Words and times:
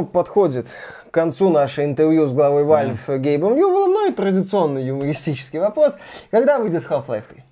ну, 0.00 0.06
подходит 0.06 0.68
к 1.08 1.14
концу 1.14 1.50
наше 1.50 1.84
интервью 1.84 2.26
с 2.26 2.32
главой 2.32 2.64
Valve 2.64 2.98
mm. 3.06 3.18
Гейбом 3.18 3.54
Ньювеллом, 3.54 3.92
ну 3.92 4.10
и 4.10 4.12
традиционный 4.12 4.84
юмористический 4.84 5.60
вопрос. 5.60 5.98
Когда 6.30 6.58
выйдет 6.58 6.84
Half-Life 6.88 7.24
3? 7.28 7.44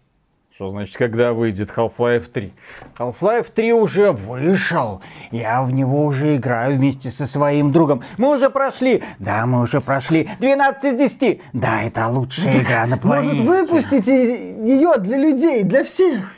Что 0.55 0.71
значит, 0.71 0.97
когда 0.97 1.33
выйдет 1.33 1.71
Half-Life 1.71 2.27
3? 2.33 2.53
Half-Life 2.99 3.53
3 3.55 3.73
уже 3.73 4.13
вышел. 4.13 5.01
Я 5.31 5.63
в 5.63 5.73
него 5.73 6.05
уже 6.05 6.37
играю 6.37 6.77
вместе 6.77 7.11
со 7.11 7.27
своим 7.27 7.71
другом. 7.71 8.03
Мы 8.19 8.35
уже 8.35 8.51
прошли. 8.51 9.03
Да, 9.19 9.47
мы 9.47 9.63
уже 9.63 9.81
прошли. 9.81 10.29
12 10.41 10.85
из 10.85 10.99
10. 10.99 11.41
Да, 11.53 11.83
это 11.83 12.09
лучшая 12.09 12.53
так 12.53 12.63
игра 12.63 12.87
на 12.87 12.99
планете. 12.99 13.43
Может, 13.43 13.71
выпустите 13.71 14.53
ее 14.65 14.95
для 14.99 15.17
людей, 15.17 15.63
для 15.63 15.85
всех? 15.85 16.33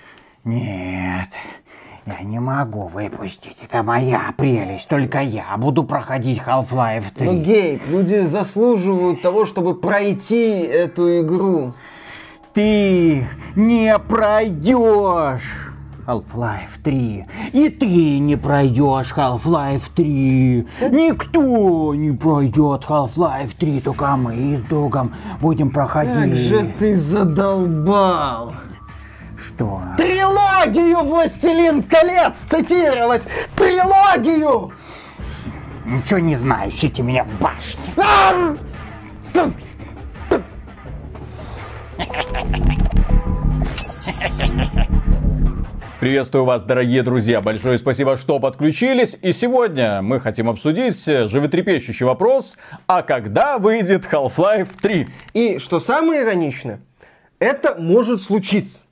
Нет. 0.44 1.30
Я 2.06 2.20
не 2.22 2.38
могу 2.38 2.86
выпустить. 2.86 3.56
Это 3.62 3.82
моя 3.82 4.34
прелесть. 4.36 4.88
Только 4.88 5.20
я 5.20 5.56
буду 5.56 5.84
проходить 5.84 6.38
Half-Life 6.38 7.06
3. 7.16 7.26
Ну, 7.26 7.40
Гейб, 7.40 7.82
люди 7.88 8.20
заслуживают 8.24 9.22
того, 9.22 9.46
чтобы 9.46 9.74
пройти 9.74 10.60
эту 10.60 11.22
игру. 11.22 11.72
Ты 12.52 13.26
не 13.56 13.98
пройдешь 13.98 15.72
Half-Life 16.06 16.82
3. 16.82 17.24
И 17.54 17.68
ты 17.70 18.18
не 18.18 18.36
пройдешь 18.36 19.14
Half-Life 19.16 19.84
3. 19.94 20.66
Никто 20.90 21.94
не 21.94 22.12
пройдет 22.12 22.84
Half-Life 22.86 23.52
3, 23.58 23.80
только 23.80 24.14
мы 24.16 24.58
с 24.58 24.68
другом 24.68 25.14
будем 25.40 25.70
проходить. 25.70 26.14
Как 26.14 26.34
же 26.34 26.70
ты 26.78 26.94
задолбал! 26.96 28.52
Что? 29.36 29.80
Трилогию 30.64 31.02
«Властелин 31.02 31.82
колец» 31.82 32.36
цитировать! 32.48 33.28
Трилогию! 33.54 34.72
Ничего 35.84 36.18
не 36.20 36.36
знаешь, 36.36 36.72
ищите 36.72 37.02
меня 37.02 37.24
в 37.24 37.38
башне. 37.38 37.82
Приветствую 46.00 46.46
вас, 46.46 46.62
дорогие 46.62 47.02
друзья. 47.02 47.42
Большое 47.42 47.76
спасибо, 47.76 48.16
что 48.16 48.38
подключились. 48.38 49.18
И 49.20 49.34
сегодня 49.34 50.00
мы 50.00 50.18
хотим 50.18 50.48
обсудить 50.48 51.04
животрепещущий 51.04 52.06
вопрос, 52.06 52.56
а 52.86 53.02
когда 53.02 53.58
выйдет 53.58 54.06
Half-Life 54.10 54.70
3? 54.80 55.08
И 55.34 55.58
что 55.58 55.78
самое 55.78 56.22
ироничное, 56.22 56.80
это 57.38 57.74
может 57.78 58.22
случиться. 58.22 58.83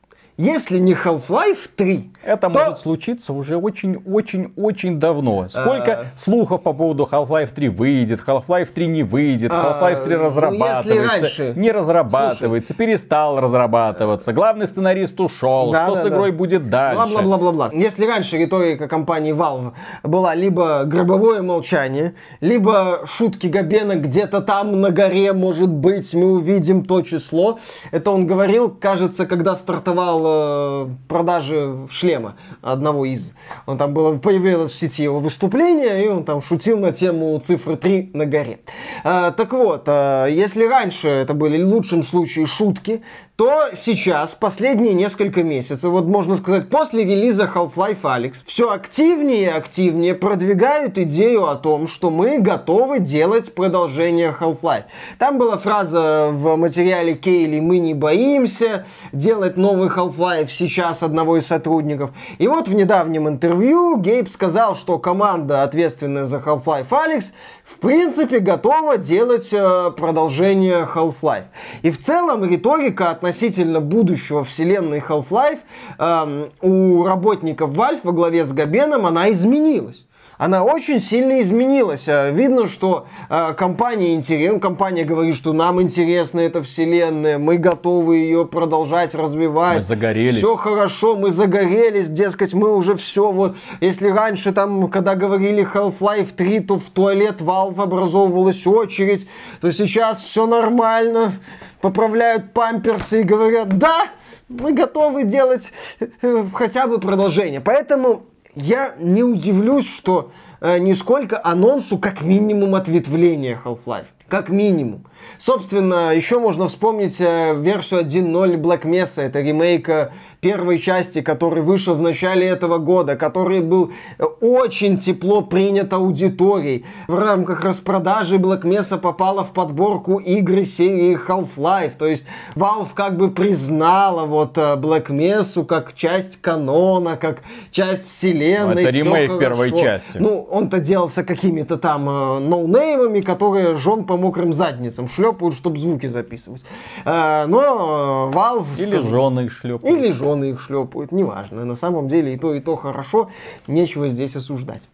Если 0.42 0.78
не 0.78 0.94
Half-Life 0.94 1.70
3, 1.76 2.10
это 2.24 2.48
то... 2.48 2.58
может 2.58 2.78
случиться 2.80 3.32
уже 3.32 3.56
очень-очень-очень 3.56 4.98
давно. 4.98 5.48
Сколько 5.48 5.92
а... 5.92 6.04
слухов 6.18 6.64
по 6.64 6.72
поводу 6.72 7.08
Half-Life 7.08 7.50
3 7.54 7.68
выйдет, 7.68 8.20
Half-Life 8.26 8.70
3 8.74 8.86
не 8.88 9.04
выйдет, 9.04 9.52
а, 9.54 9.78
Half-Life 9.80 10.04
3 10.04 10.16
разрабатывается, 10.16 10.94
ну, 10.94 11.08
раньше... 11.08 11.52
не 11.54 11.70
разрабатывается, 11.70 12.74
Слушай... 12.74 12.86
перестал 12.86 13.38
разрабатываться, 13.40 14.32
главный 14.32 14.66
сценарист 14.66 15.20
ушел, 15.20 15.70
да, 15.70 15.86
что 15.86 15.94
да, 15.94 16.02
с 16.02 16.06
игрой 16.08 16.32
да. 16.32 16.36
будет 16.36 16.68
дальше. 16.68 16.96
Бла-бла-бла-бла-бла. 16.96 17.70
Если 17.72 18.04
раньше 18.04 18.36
риторика 18.36 18.88
компании 18.88 19.32
Valve 19.32 19.74
была 20.02 20.34
либо 20.34 20.82
гробовое 20.86 21.42
молчание, 21.42 22.16
либо 22.40 23.02
шутки 23.06 23.46
Габена 23.46 23.94
где-то 23.94 24.40
там 24.40 24.80
на 24.80 24.90
горе, 24.90 25.34
может 25.34 25.70
быть, 25.70 26.12
мы 26.14 26.32
увидим 26.32 26.84
то 26.84 27.02
число. 27.02 27.60
Это 27.92 28.10
он 28.10 28.26
говорил, 28.26 28.70
кажется, 28.70 29.24
когда 29.24 29.54
стартовал 29.54 30.31
э, 30.32 30.88
продажи 31.08 31.86
шлема 31.90 32.36
одного 32.60 33.04
из. 33.04 33.32
Он 33.66 33.78
там 33.78 33.94
было, 33.94 34.16
появилось 34.18 34.72
в 34.72 34.78
сети 34.78 35.02
его 35.02 35.18
выступление, 35.18 36.04
и 36.04 36.08
он 36.08 36.24
там 36.24 36.42
шутил 36.42 36.78
на 36.78 36.92
тему 36.92 37.40
цифры 37.44 37.76
3 37.76 38.10
на 38.14 38.26
горе. 38.26 38.60
А, 39.04 39.30
так 39.30 39.52
вот, 39.52 39.84
а, 39.86 40.26
если 40.26 40.64
раньше 40.64 41.08
это 41.08 41.34
были 41.34 41.62
в 41.62 41.68
лучшем 41.68 42.02
случае 42.02 42.46
шутки, 42.46 43.02
то 43.36 43.70
сейчас, 43.74 44.34
последние 44.34 44.92
несколько 44.92 45.42
месяцев, 45.42 45.90
вот 45.90 46.04
можно 46.04 46.36
сказать, 46.36 46.68
после 46.68 47.02
релиза 47.02 47.50
Half-Life 47.52 48.02
Alyx, 48.02 48.34
все 48.44 48.70
активнее 48.70 49.44
и 49.44 49.46
активнее 49.46 50.14
продвигают 50.14 50.98
идею 50.98 51.48
о 51.48 51.56
том, 51.56 51.88
что 51.88 52.10
мы 52.10 52.38
готовы 52.38 52.98
делать 52.98 53.54
продолжение 53.54 54.36
Half-Life. 54.38 54.84
Там 55.18 55.38
была 55.38 55.56
фраза 55.56 56.28
в 56.30 56.56
материале 56.56 57.14
Кейли 57.14 57.58
«Мы 57.58 57.78
не 57.78 57.94
боимся 57.94 58.84
делать 59.12 59.56
новый 59.56 59.88
Half-Life 59.88 60.48
сейчас 60.48 61.02
одного 61.02 61.38
из 61.38 61.46
сотрудников». 61.46 62.10
И 62.36 62.46
вот 62.46 62.68
в 62.68 62.74
недавнем 62.74 63.28
интервью 63.28 63.96
Гейб 63.96 64.28
сказал, 64.28 64.76
что 64.76 64.98
команда, 64.98 65.62
ответственная 65.62 66.26
за 66.26 66.36
Half-Life 66.36 66.90
Alyx, 66.90 67.32
в 67.72 67.78
принципе, 67.78 68.38
готова 68.38 68.98
делать 68.98 69.48
э, 69.52 69.90
продолжение 69.96 70.86
Half-Life. 70.94 71.44
И 71.82 71.90
в 71.90 72.00
целом 72.00 72.44
риторика 72.44 73.10
относительно 73.10 73.80
будущего 73.80 74.44
вселенной 74.44 74.98
Half-Life 75.00 75.60
э, 75.98 76.48
у 76.60 77.04
работников 77.04 77.70
Valve 77.70 78.00
во 78.02 78.12
главе 78.12 78.44
с 78.44 78.52
Габеном, 78.52 79.06
она 79.06 79.30
изменилась 79.30 80.04
она 80.42 80.64
очень 80.64 81.00
сильно 81.00 81.40
изменилась. 81.40 82.08
А, 82.08 82.30
видно, 82.30 82.66
что 82.66 83.06
э, 83.28 83.54
компания 83.54 84.16
интересна, 84.16 84.58
компания 84.58 85.04
говорит, 85.04 85.36
что 85.36 85.52
нам 85.52 85.80
интересна 85.80 86.40
эта 86.40 86.64
вселенная, 86.64 87.38
мы 87.38 87.58
готовы 87.58 88.16
ее 88.16 88.44
продолжать 88.44 89.14
развивать. 89.14 89.76
Мы 89.76 89.82
загорелись. 89.82 90.38
Все 90.38 90.56
хорошо, 90.56 91.14
мы 91.14 91.30
загорелись, 91.30 92.08
дескать, 92.08 92.54
мы 92.54 92.74
уже 92.74 92.96
все 92.96 93.30
вот. 93.30 93.56
Если 93.80 94.08
раньше 94.08 94.50
там, 94.50 94.90
когда 94.90 95.14
говорили 95.14 95.64
Half-Life 95.64 96.32
3, 96.36 96.58
то 96.58 96.76
в 96.76 96.90
туалет 96.90 97.40
Valve 97.40 97.80
образовывалась 97.80 98.66
очередь, 98.66 99.28
то 99.60 99.70
сейчас 99.70 100.22
все 100.22 100.48
нормально, 100.48 101.34
поправляют 101.80 102.52
памперсы 102.52 103.20
и 103.20 103.22
говорят, 103.22 103.78
да, 103.78 104.06
мы 104.48 104.72
готовы 104.72 105.22
делать 105.22 105.70
э, 106.00 106.46
хотя 106.52 106.88
бы 106.88 106.98
продолжение. 106.98 107.60
Поэтому 107.60 108.24
я 108.54 108.94
не 108.98 109.22
удивлюсь, 109.22 109.88
что 109.88 110.32
э, 110.60 110.78
нисколько 110.78 111.40
анонсу 111.42 111.98
как 111.98 112.22
минимум 112.22 112.74
ответвления 112.74 113.58
Half-Life. 113.62 114.06
Как 114.28 114.48
минимум. 114.48 115.04
Собственно, 115.44 116.14
еще 116.14 116.38
можно 116.38 116.68
вспомнить 116.68 117.20
э, 117.20 117.54
версию 117.56 118.02
1.0 118.02 118.56
Black 118.60 118.82
Mesa. 118.82 119.22
Это 119.22 119.40
ремейк 119.40 119.88
э, 119.88 120.10
первой 120.40 120.78
части, 120.78 121.20
который 121.20 121.62
вышел 121.62 121.96
в 121.96 122.00
начале 122.00 122.46
этого 122.46 122.78
года, 122.78 123.16
который 123.16 123.60
был 123.60 123.90
э, 124.18 124.24
очень 124.40 124.98
тепло 124.98 125.42
принят 125.42 125.92
аудиторией. 125.92 126.84
В 127.08 127.18
рамках 127.18 127.64
распродажи 127.64 128.36
Black 128.36 128.62
Mesa 128.62 128.98
попала 128.98 129.44
в 129.44 129.52
подборку 129.52 130.18
игры 130.18 130.64
серии 130.64 131.18
Half-Life. 131.18 131.94
То 131.98 132.06
есть 132.06 132.24
Valve 132.54 132.90
как 132.94 133.16
бы 133.16 133.30
признала 133.30 134.26
вот 134.26 134.56
Black 134.56 135.08
Mesa 135.08 135.64
как 135.64 135.94
часть 135.94 136.40
канона, 136.40 137.16
как 137.16 137.42
часть 137.72 138.06
вселенной. 138.06 138.84
Это 138.84 138.90
ремейк 138.90 139.40
первой 139.40 139.70
части. 139.70 140.18
Ну, 140.18 140.46
он-то 140.48 140.78
делался 140.78 141.24
какими-то 141.24 141.78
там 141.78 142.04
ноунеймами, 142.04 143.20
которые 143.20 143.74
жен 143.74 144.04
по 144.04 144.16
мокрым 144.16 144.52
задницам 144.52 145.08
шлепают, 145.12 145.54
чтобы 145.54 145.78
звуки 145.78 146.06
записывать. 146.06 146.64
А, 147.04 147.46
но 147.46 148.30
Valve... 148.32 148.66
Или 148.78 148.96
скажу, 148.96 149.08
жены 149.08 149.40
их 149.46 149.52
шлепают. 149.52 149.98
Или 149.98 150.10
жены 150.10 150.50
их 150.50 150.60
шлепают, 150.60 151.12
неважно. 151.12 151.64
На 151.64 151.76
самом 151.76 152.08
деле 152.08 152.34
и 152.34 152.38
то, 152.38 152.54
и 152.54 152.60
то 152.60 152.76
хорошо, 152.76 153.30
нечего 153.66 154.08
здесь 154.08 154.36
осуждать. 154.36 154.88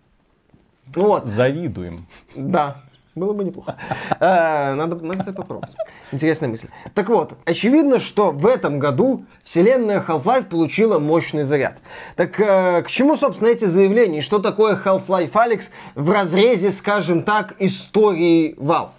Вот. 0.94 1.26
Завидуем. 1.26 2.06
Да. 2.34 2.82
Было 3.14 3.32
бы 3.32 3.42
неплохо. 3.42 3.76
А, 4.20 4.74
надо, 4.74 4.94
надо, 4.96 5.18
кстати, 5.18 5.34
попробовать. 5.34 5.74
Интересная 6.12 6.48
мысль. 6.48 6.68
Так 6.94 7.08
вот, 7.08 7.34
очевидно, 7.44 7.98
что 7.98 8.30
в 8.30 8.46
этом 8.46 8.78
году 8.78 9.24
вселенная 9.42 10.00
Half-Life 10.06 10.44
получила 10.44 11.00
мощный 11.00 11.42
заряд. 11.42 11.78
Так 12.14 12.38
э, 12.38 12.82
к 12.82 12.88
чему, 12.88 13.16
собственно, 13.16 13.48
эти 13.48 13.64
заявления? 13.64 14.20
Что 14.20 14.38
такое 14.38 14.76
Half-Life 14.76 15.32
Alyx 15.32 15.64
в 15.96 16.10
разрезе, 16.12 16.70
скажем 16.70 17.24
так, 17.24 17.56
истории 17.58 18.54
Valve? 18.54 18.90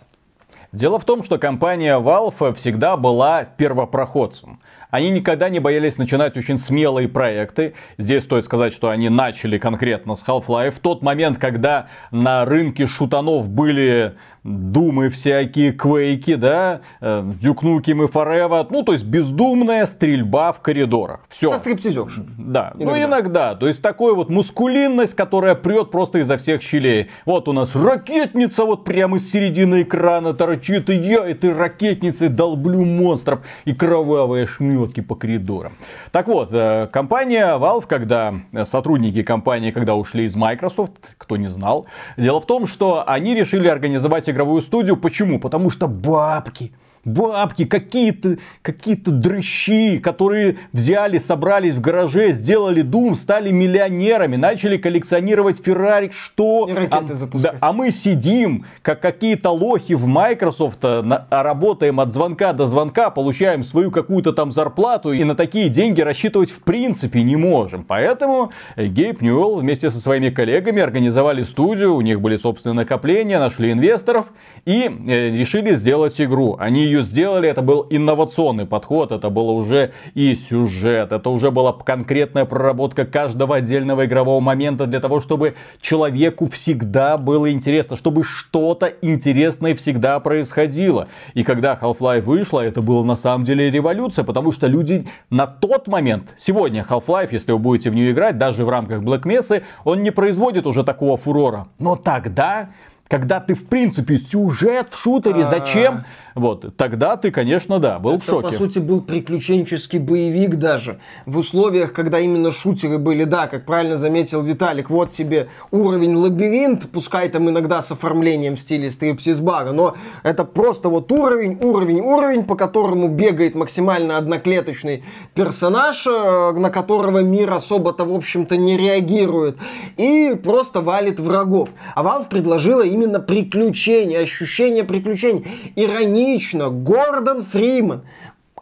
Дело 0.72 1.00
в 1.00 1.06
том, 1.06 1.24
что 1.24 1.40
компания 1.40 2.00
Valve 2.00 2.54
всегда 2.54 2.96
была 2.96 3.44
первопроходцем. 3.44 4.60
Они 4.92 5.10
никогда 5.10 5.50
не 5.50 5.60
боялись 5.60 5.98
начинать 5.98 6.38
очень 6.38 6.60
смелые 6.60 7.08
проекты. 7.08 7.74
Здесь 7.98 8.24
стоит 8.24 8.46
сказать, 8.46 8.72
что 8.72 8.90
они 8.90 9.10
начали 9.10 9.58
конкретно 9.58 10.16
с 10.16 10.24
Half-Life. 10.24 10.72
В 10.72 10.80
тот 10.80 11.02
момент, 11.02 11.40
когда 11.40 11.88
на 12.12 12.46
рынке 12.46 12.86
шутанов 12.86 13.50
были 13.50 14.16
думы 14.44 15.10
всякие, 15.10 15.72
квейки, 15.72 16.36
да, 16.36 16.82
дюкнуким 17.02 18.04
и 18.04 18.08
форева, 18.08 18.68
ну, 18.70 18.84
то 18.84 18.94
есть 18.94 19.06
бездумная 19.06 19.86
стрельба 19.86 20.52
в 20.52 20.60
коридорах. 20.60 21.22
Все. 21.30 21.50
Со 21.50 21.60
стриптизерш. 21.60 22.20
Да, 22.38 22.74
иногда. 22.76 22.92
ну 22.92 23.04
иногда. 23.04 23.56
То 23.56 23.68
есть 23.68 23.82
такой 23.82 24.14
вот 24.14 24.30
мускулинность, 24.30 25.16
которая 25.16 25.56
прет 25.56 25.92
просто 25.92 26.20
изо 26.20 26.38
всех 26.38 26.62
щелей. 26.62 27.08
Вот 27.26 27.48
у 27.48 27.54
нас 27.54 27.76
ракетница 27.76 28.66
вот 28.66 28.84
прямо 28.84 29.18
из 29.18 29.32
середины 29.32 29.84
экрана 29.84 30.34
торчит, 30.34 30.90
и 30.90 30.96
я 30.96 31.28
этой 31.28 31.54
ракетницей 31.54 32.30
долблю 32.30 32.86
монстров, 32.86 33.40
и 33.66 33.74
кровавая 33.74 34.46
шмет 34.46 34.90
партнерки 34.90 35.02
по 35.02 35.16
коридорам. 35.16 35.74
Так 36.12 36.28
вот, 36.28 36.50
э, 36.52 36.88
компания 36.92 37.58
Valve, 37.58 37.86
когда 37.88 38.34
э, 38.52 38.66
сотрудники 38.66 39.24
компании, 39.24 39.72
когда 39.72 39.96
ушли 39.96 40.26
из 40.26 40.36
Microsoft, 40.36 41.16
кто 41.18 41.38
не 41.38 41.48
знал, 41.48 41.86
дело 42.18 42.42
в 42.42 42.46
том, 42.46 42.68
что 42.68 43.04
они 43.08 43.36
решили 43.36 43.68
организовать 43.68 44.29
игровую 44.30 44.62
студию. 44.62 44.98
Почему? 44.98 45.40
Потому 45.40 45.70
что 45.70 45.88
бабки 45.88 46.74
бабки, 47.06 47.66
какие-то 47.66 48.38
какие 48.62 48.96
дрыщи, 48.96 50.00
которые 50.00 50.58
взяли, 50.74 51.18
собрались 51.18 51.76
в 51.76 51.82
гараже, 51.82 52.34
сделали 52.34 52.84
Doom, 52.84 53.16
стали 53.16 53.52
миллионерами, 53.52 54.36
начали 54.36 54.78
коллекционировать 54.78 55.64
Феррари, 55.64 56.12
что? 56.14 56.68
И 56.70 56.88
а, 56.92 57.02
да, 57.34 57.56
а 57.60 57.74
мы 57.74 57.92
сидим, 57.92 58.66
как 58.82 59.02
какие-то 59.02 59.52
лохи 59.52 59.94
в 59.94 60.06
Microsoft, 60.06 60.80
а, 60.84 61.02
на, 61.02 61.28
а 61.30 61.44
работаем 61.44 62.00
от 62.00 62.14
звонка 62.14 62.54
до 62.54 62.68
звонка, 62.68 63.10
получаем 63.10 63.64
свою 63.64 63.92
какую-то 63.92 64.34
там 64.34 64.52
зарплату 64.52 65.12
и 65.12 65.24
на 65.24 65.36
такие 65.36 65.70
деньги 65.70 66.02
рассчитывать 66.02 66.52
в 66.52 66.62
принципе 66.62 67.24
не 67.24 67.36
можем. 67.36 67.84
Поэтому 67.84 68.52
Гейб 68.76 69.22
Ньюэлл 69.22 69.58
вместе 69.58 69.90
со 69.90 70.00
своими 70.00 70.30
коллегами 70.30 70.82
организовали 70.82 71.44
студию, 71.44 71.96
у 71.96 72.02
них 72.02 72.22
были 72.22 72.38
собственные 72.38 72.76
накопления, 72.76 73.40
нашли 73.40 73.72
инвесторов 73.72 74.28
и 74.66 74.84
э, 74.84 75.30
решили 75.30 75.76
сделать 75.76 76.20
игру. 76.20 76.58
Они 76.60 76.89
ее 76.90 77.04
сделали, 77.04 77.48
это 77.48 77.62
был 77.62 77.88
инновационный 77.90 78.66
подход, 78.66 79.12
это 79.12 79.30
было 79.30 79.52
уже 79.52 79.92
и 80.14 80.36
сюжет, 80.36 81.12
это 81.12 81.30
уже 81.30 81.52
была 81.52 81.74
конкретная 81.74 82.46
проработка 82.46 83.06
каждого 83.06 83.56
отдельного 83.56 84.06
игрового 84.06 84.40
момента 84.40 84.86
для 84.86 85.00
того, 85.00 85.22
чтобы 85.22 85.56
человеку 85.82 86.50
всегда 86.50 87.18
было 87.18 87.52
интересно, 87.52 87.96
чтобы 87.96 88.24
что-то 88.24 88.88
интересное 89.02 89.76
всегда 89.76 90.20
происходило. 90.20 91.08
И 91.34 91.44
когда 91.44 91.78
Half-Life 91.80 92.22
вышла, 92.22 92.62
это 92.62 92.82
было 92.82 93.04
на 93.04 93.16
самом 93.16 93.46
деле 93.46 93.70
революция, 93.70 94.26
потому 94.26 94.52
что 94.52 94.68
люди 94.68 95.08
на 95.30 95.48
тот 95.48 95.88
момент, 95.88 96.36
сегодня 96.38 96.86
Half-Life, 96.88 97.30
если 97.32 97.52
вы 97.52 97.60
будете 97.60 97.90
в 97.90 97.96
нее 97.96 98.12
играть, 98.12 98.38
даже 98.38 98.66
в 98.66 98.70
рамках 98.70 99.02
Black 99.02 99.24
Mesa, 99.24 99.64
он 99.84 100.04
не 100.04 100.12
производит 100.12 100.66
уже 100.66 100.84
такого 100.84 101.18
фурора. 101.18 101.68
Но 101.78 101.96
тогда 101.96 102.70
когда 103.10 103.40
ты, 103.40 103.56
в 103.56 103.66
принципе, 103.66 104.20
сюжет 104.20 104.90
в 104.94 105.02
шутере, 105.02 105.44
зачем? 105.44 106.06
Вот, 106.40 106.78
тогда 106.78 107.18
ты, 107.18 107.32
конечно, 107.32 107.80
да, 107.80 108.00
был 108.00 108.16
Это, 108.16 108.24
в 108.24 108.26
шоке. 108.26 108.48
по 108.48 108.54
сути, 108.54 108.80
был 108.80 109.02
приключенческий 109.02 110.00
боевик 110.00 110.56
даже. 110.56 111.00
В 111.26 111.38
условиях, 111.38 111.92
когда 111.92 112.22
именно 112.22 112.54
шутеры 112.54 112.98
были, 112.98 113.26
да, 113.26 113.48
как 113.48 113.66
правильно 113.66 113.98
заметил 113.98 114.42
Виталик, 114.42 114.90
вот 114.90 115.10
тебе 115.10 115.50
уровень 115.72 116.16
лабиринт, 116.16 116.90
пускай 116.94 117.28
там 117.28 117.50
иногда 117.50 117.82
с 117.82 117.92
оформлением 117.92 118.56
в 118.56 118.62
стиле 118.62 118.90
стриптиз-бара, 118.90 119.74
но 119.74 119.98
это 120.24 120.46
просто 120.46 120.88
вот 120.88 121.12
уровень, 121.12 121.60
уровень, 121.62 122.00
уровень, 122.00 122.46
по 122.46 122.56
которому 122.56 123.10
бегает 123.10 123.54
максимально 123.54 124.18
одноклеточный 124.18 125.04
персонаж, 125.34 126.08
э, 126.08 126.52
на 126.54 126.70
которого 126.70 127.20
мир 127.20 127.52
особо-то, 127.52 128.06
в 128.06 128.14
общем-то, 128.16 128.56
не 128.56 128.78
реагирует, 128.78 129.58
и 129.98 130.40
просто 130.42 130.80
валит 130.80 131.20
врагов. 131.20 131.68
А 131.96 132.02
Valve 132.02 132.30
предложила 132.30 132.82
именно 132.82 133.20
приключения, 133.20 134.22
ощущение 134.22 134.86
приключений, 134.86 135.46
иронии 135.76 136.29
иронично, 136.30 136.70
Гордон 136.70 137.44
Фриман 137.44 138.04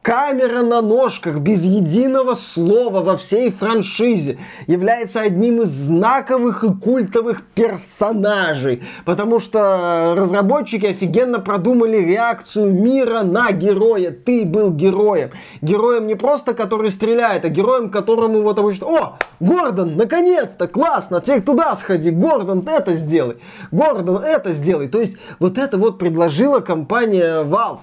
камера 0.01 0.61
на 0.61 0.81
ножках 0.81 1.37
без 1.39 1.63
единого 1.63 2.35
слова 2.35 3.01
во 3.01 3.17
всей 3.17 3.51
франшизе 3.51 4.37
является 4.67 5.21
одним 5.21 5.61
из 5.61 5.69
знаковых 5.69 6.63
и 6.63 6.73
культовых 6.73 7.43
персонажей, 7.43 8.83
потому 9.05 9.39
что 9.39 10.13
разработчики 10.15 10.85
офигенно 10.85 11.39
продумали 11.39 11.97
реакцию 11.97 12.73
мира 12.73 13.23
на 13.23 13.51
героя. 13.51 14.11
Ты 14.11 14.45
был 14.45 14.71
героем. 14.71 15.31
Героем 15.61 16.07
не 16.07 16.15
просто, 16.15 16.53
который 16.53 16.91
стреляет, 16.91 17.45
а 17.45 17.49
героем, 17.49 17.89
которому 17.89 18.41
вот 18.41 18.59
обычно, 18.59 18.87
о, 18.87 19.17
Гордон, 19.39 19.97
наконец-то, 19.97 20.67
классно, 20.67 21.21
теперь 21.21 21.41
туда 21.41 21.75
сходи, 21.75 22.11
Гордон, 22.11 22.67
это 22.67 22.93
сделай, 22.93 23.37
Гордон, 23.71 24.23
это 24.23 24.53
сделай. 24.53 24.87
То 24.87 24.99
есть 24.99 25.15
вот 25.39 25.57
это 25.57 25.77
вот 25.77 25.99
предложила 25.99 26.59
компания 26.59 27.43
Valve. 27.43 27.79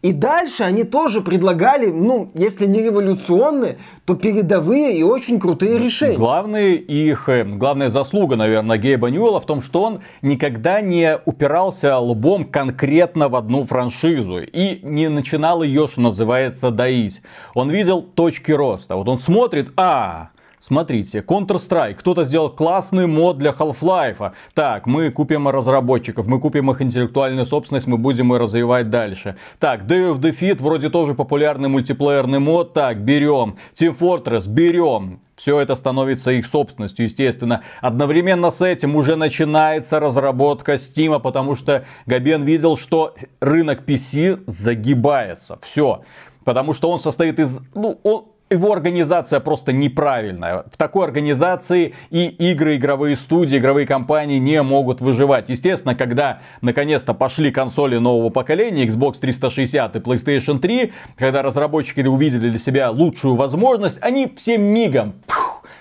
И 0.00 0.12
дальше 0.12 0.62
они 0.62 0.84
тоже 0.84 1.22
предлагали, 1.22 1.86
ну, 1.86 2.30
если 2.34 2.66
не 2.66 2.82
революционные, 2.82 3.78
то 4.04 4.14
передовые 4.14 4.96
и 4.96 5.02
очень 5.02 5.40
крутые 5.40 5.76
решения. 5.76 6.16
Главный 6.16 6.76
их, 6.76 7.28
э, 7.28 7.42
главная 7.42 7.90
заслуга, 7.90 8.36
наверное, 8.36 8.78
Гейба 8.78 9.10
Ньюэлла 9.10 9.40
в 9.40 9.46
том, 9.46 9.60
что 9.60 9.82
он 9.82 10.00
никогда 10.22 10.80
не 10.80 11.18
упирался 11.24 11.98
лбом 11.98 12.44
конкретно 12.44 13.28
в 13.28 13.34
одну 13.34 13.64
франшизу 13.64 14.38
и 14.38 14.78
не 14.82 15.08
начинал 15.08 15.64
ее, 15.64 15.88
что 15.88 16.00
называется, 16.00 16.70
доить. 16.70 17.20
Он 17.54 17.68
видел 17.68 18.00
точки 18.02 18.52
роста. 18.52 18.94
Вот 18.94 19.08
он 19.08 19.18
смотрит, 19.18 19.72
а, 19.76 20.28
Смотрите, 20.60 21.20
Counter-Strike. 21.20 21.94
Кто-то 21.94 22.24
сделал 22.24 22.50
классный 22.50 23.06
мод 23.06 23.38
для 23.38 23.50
Half-Life. 23.50 24.32
Так, 24.54 24.86
мы 24.86 25.10
купим 25.10 25.48
разработчиков, 25.48 26.26
мы 26.26 26.40
купим 26.40 26.70
их 26.70 26.82
интеллектуальную 26.82 27.46
собственность, 27.46 27.86
мы 27.86 27.96
будем 27.96 28.32
ее 28.32 28.38
развивать 28.38 28.90
дальше. 28.90 29.36
Так, 29.58 29.82
Day 29.82 30.12
of 30.12 30.20
Defeat 30.20 30.62
вроде 30.62 30.90
тоже 30.90 31.14
популярный 31.14 31.68
мультиплеерный 31.68 32.38
мод. 32.38 32.72
Так, 32.72 32.98
берем. 33.00 33.56
Team 33.74 33.96
Fortress 33.98 34.48
берем. 34.48 35.20
Все 35.36 35.60
это 35.60 35.76
становится 35.76 36.32
их 36.32 36.46
собственностью, 36.46 37.04
естественно. 37.04 37.62
Одновременно 37.80 38.50
с 38.50 38.60
этим 38.60 38.96
уже 38.96 39.14
начинается 39.14 40.00
разработка 40.00 40.74
Steam, 40.74 41.20
потому 41.20 41.54
что 41.54 41.84
Габен 42.06 42.42
видел, 42.42 42.76
что 42.76 43.14
рынок 43.38 43.84
PC 43.86 44.42
загибается. 44.46 45.60
Все. 45.62 46.02
Потому 46.44 46.74
что 46.74 46.90
он 46.90 46.98
состоит 46.98 47.38
из... 47.38 47.60
Ну, 47.74 48.00
он, 48.02 48.24
его 48.50 48.72
организация 48.72 49.40
просто 49.40 49.72
неправильная. 49.72 50.64
В 50.72 50.76
такой 50.76 51.06
организации 51.06 51.94
и 52.10 52.26
игры, 52.26 52.76
игровые 52.76 53.16
студии, 53.16 53.58
игровые 53.58 53.86
компании 53.86 54.38
не 54.38 54.62
могут 54.62 55.00
выживать. 55.00 55.48
Естественно, 55.48 55.94
когда 55.94 56.40
наконец-то 56.60 57.14
пошли 57.14 57.50
консоли 57.50 57.98
нового 57.98 58.30
поколения, 58.30 58.86
Xbox 58.86 59.18
360 59.20 59.96
и 59.96 59.98
PlayStation 59.98 60.58
3, 60.58 60.92
когда 61.16 61.42
разработчики 61.42 62.00
увидели 62.00 62.50
для 62.50 62.58
себя 62.58 62.90
лучшую 62.90 63.34
возможность, 63.34 63.98
они 64.02 64.32
всем 64.36 64.62
мигом 64.62 65.14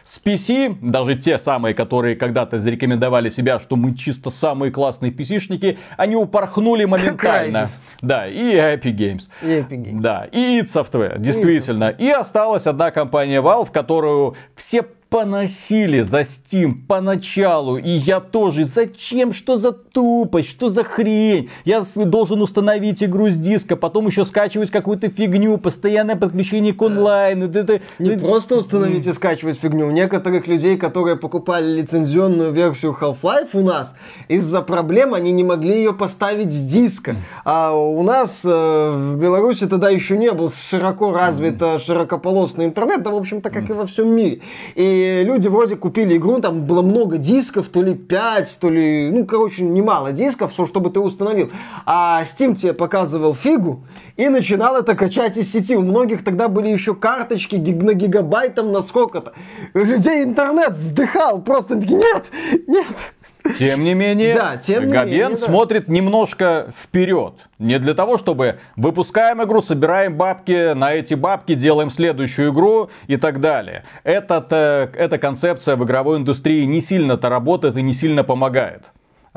с 0.07 0.21
PC, 0.23 0.77
даже 0.81 1.15
те 1.15 1.37
самые, 1.37 1.75
которые 1.75 2.15
когда-то 2.15 2.59
зарекомендовали 2.59 3.29
себя, 3.29 3.59
что 3.59 3.75
мы 3.75 3.93
чисто 3.93 4.29
самые 4.29 4.71
классные 4.71 5.11
PC-шники, 5.11 5.77
они 5.97 6.15
упорхнули 6.15 6.85
моментально. 6.85 7.67
Да, 8.01 8.25
и 8.25 8.55
Epic 8.55 8.95
Games. 8.95 9.23
И 9.41 9.47
Epic 9.47 9.67
Games. 9.69 9.99
Да, 9.99 10.23
и 10.31 10.61
id 10.61 10.67
Software, 10.67 11.19
действительно. 11.19 11.89
И 11.89 12.09
осталась 12.09 12.67
одна 12.67 12.91
компания 12.91 13.41
Valve, 13.41 13.69
которую 13.69 14.37
все 14.55 14.85
поносили 15.09 16.01
за 16.01 16.21
Steam 16.21 16.73
поначалу. 16.87 17.77
И 17.77 17.89
я 17.89 18.19
тоже. 18.19 18.65
Зачем? 18.65 19.33
Что 19.33 19.57
за 19.57 19.71
тупость? 19.71 20.49
Что 20.49 20.69
за 20.69 20.83
хрень? 20.83 21.49
Я 21.65 21.83
должен 21.95 22.41
установить 22.41 23.03
игру 23.03 23.29
с 23.29 23.35
диска, 23.35 23.75
потом 23.75 24.07
еще 24.07 24.25
скачивать 24.25 24.71
какую-то 24.71 25.09
фигню, 25.09 25.57
постоянное 25.57 26.15
подключение 26.15 26.73
к 26.73 26.81
онлайн. 26.81 27.43
Это, 27.43 27.79
Не 27.99 28.11
это... 28.11 28.25
просто 28.25 28.57
установить 28.57 29.07
и 29.07 29.13
скачивать 29.13 29.57
фигню. 29.57 29.87
У 29.87 29.91
некоторых 29.91 30.47
людей, 30.47 30.77
которые 30.77 31.15
покупали 31.15 31.81
лицензионную 31.81 32.51
версию 32.51 32.95
Half-Life 32.99 33.49
у 33.53 33.61
нас, 33.61 33.95
из-за 34.27 34.61
проблем 34.61 35.13
они 35.13 35.31
не 35.31 35.43
могли 35.43 35.75
ее 35.75 35.93
поставить 35.93 36.51
с 36.51 36.59
диска. 36.59 37.17
А 37.45 37.73
у 37.73 38.03
нас 38.03 38.41
э, 38.43 38.49
в 38.49 39.17
Беларуси 39.17 39.67
тогда 39.67 39.89
еще 39.89 40.17
не 40.17 40.31
был 40.31 40.51
широко 40.51 41.11
развит 41.11 41.61
широкополосный 41.81 42.65
интернет, 42.65 43.03
да, 43.03 43.11
в 43.11 43.15
общем-то, 43.15 43.49
как 43.49 43.69
и 43.69 43.73
во 43.73 43.85
всем 43.85 44.09
мире. 44.09 44.41
И 44.75 44.96
люди 45.23 45.47
вроде 45.47 45.75
купили 45.75 46.17
игру, 46.17 46.39
там 46.39 46.65
было 46.65 46.81
много 46.81 47.17
дисков, 47.17 47.69
то 47.69 47.81
ли 47.81 47.93
5, 47.95 48.57
то 48.59 48.69
ли, 48.69 49.09
ну, 49.11 49.25
короче, 49.25 49.63
немало 49.63 50.11
дисков, 50.11 50.53
все, 50.53 50.65
чтобы 50.65 50.89
ты 50.89 50.99
установил. 50.99 51.51
А 51.85 52.23
Steam 52.23 52.55
тебе 52.55 52.73
показывал 52.73 53.33
фигу 53.33 53.85
и 54.15 54.27
начинал 54.29 54.75
это 54.75 54.95
качать 54.95 55.37
из 55.37 55.51
сети. 55.51 55.75
У 55.75 55.81
многих 55.81 56.23
тогда 56.23 56.47
были 56.47 56.69
еще 56.69 56.95
карточки 56.95 57.55
на 57.55 57.93
гигабайтом 57.93 58.71
на 58.71 58.81
сколько-то. 58.81 59.33
У 59.73 59.79
людей 59.79 60.23
интернет 60.23 60.73
вздыхал, 60.73 61.41
просто 61.41 61.75
нет, 61.75 62.25
нет. 62.67 63.13
Тем 63.57 63.83
не 63.83 63.93
менее, 63.93 64.35
да, 64.35 64.57
тем 64.57 64.87
не 64.87 64.93
Габен 64.93 65.11
менее, 65.11 65.29
да. 65.29 65.45
смотрит 65.45 65.87
немножко 65.87 66.73
вперед. 66.81 67.33
Не 67.59 67.79
для 67.79 67.93
того, 67.93 68.17
чтобы 68.17 68.59
выпускаем 68.75 69.43
игру, 69.43 69.61
собираем 69.61 70.15
бабки, 70.17 70.73
на 70.73 70.93
эти 70.93 71.13
бабки 71.13 71.55
делаем 71.55 71.89
следующую 71.89 72.51
игру 72.51 72.89
и 73.07 73.17
так 73.17 73.39
далее. 73.39 73.83
Этот, 74.03 74.47
э, 74.51 74.89
эта 74.95 75.17
концепция 75.17 75.75
в 75.75 75.83
игровой 75.83 76.17
индустрии 76.17 76.63
не 76.65 76.81
сильно-то 76.81 77.29
работает 77.29 77.77
и 77.77 77.81
не 77.81 77.93
сильно 77.93 78.23
помогает. 78.23 78.83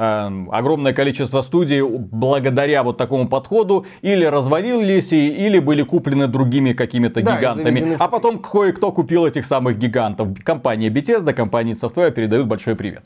Эм, 0.03 0.49
огромное 0.51 0.95
количество 0.95 1.43
студий 1.43 1.83
благодаря 1.83 2.83
вот 2.83 2.97
такому 2.97 3.29
подходу 3.29 3.85
или 4.01 4.25
развалились, 4.25 5.13
или 5.13 5.59
были 5.59 5.83
куплены 5.83 6.27
другими 6.27 6.73
какими-то 6.73 7.21
да, 7.21 7.37
гигантами. 7.37 7.97
А 7.99 8.09
потом 8.09 8.39
кое-кто 8.39 8.93
купил 8.93 9.27
этих 9.27 9.45
самых 9.45 9.77
гигантов. 9.77 10.29
Компания 10.43 10.89
Bethesda, 10.89 11.35
компания 11.35 11.75
Software 11.75 12.13
передают 12.13 12.47
большой 12.47 12.77
привет. 12.77 13.05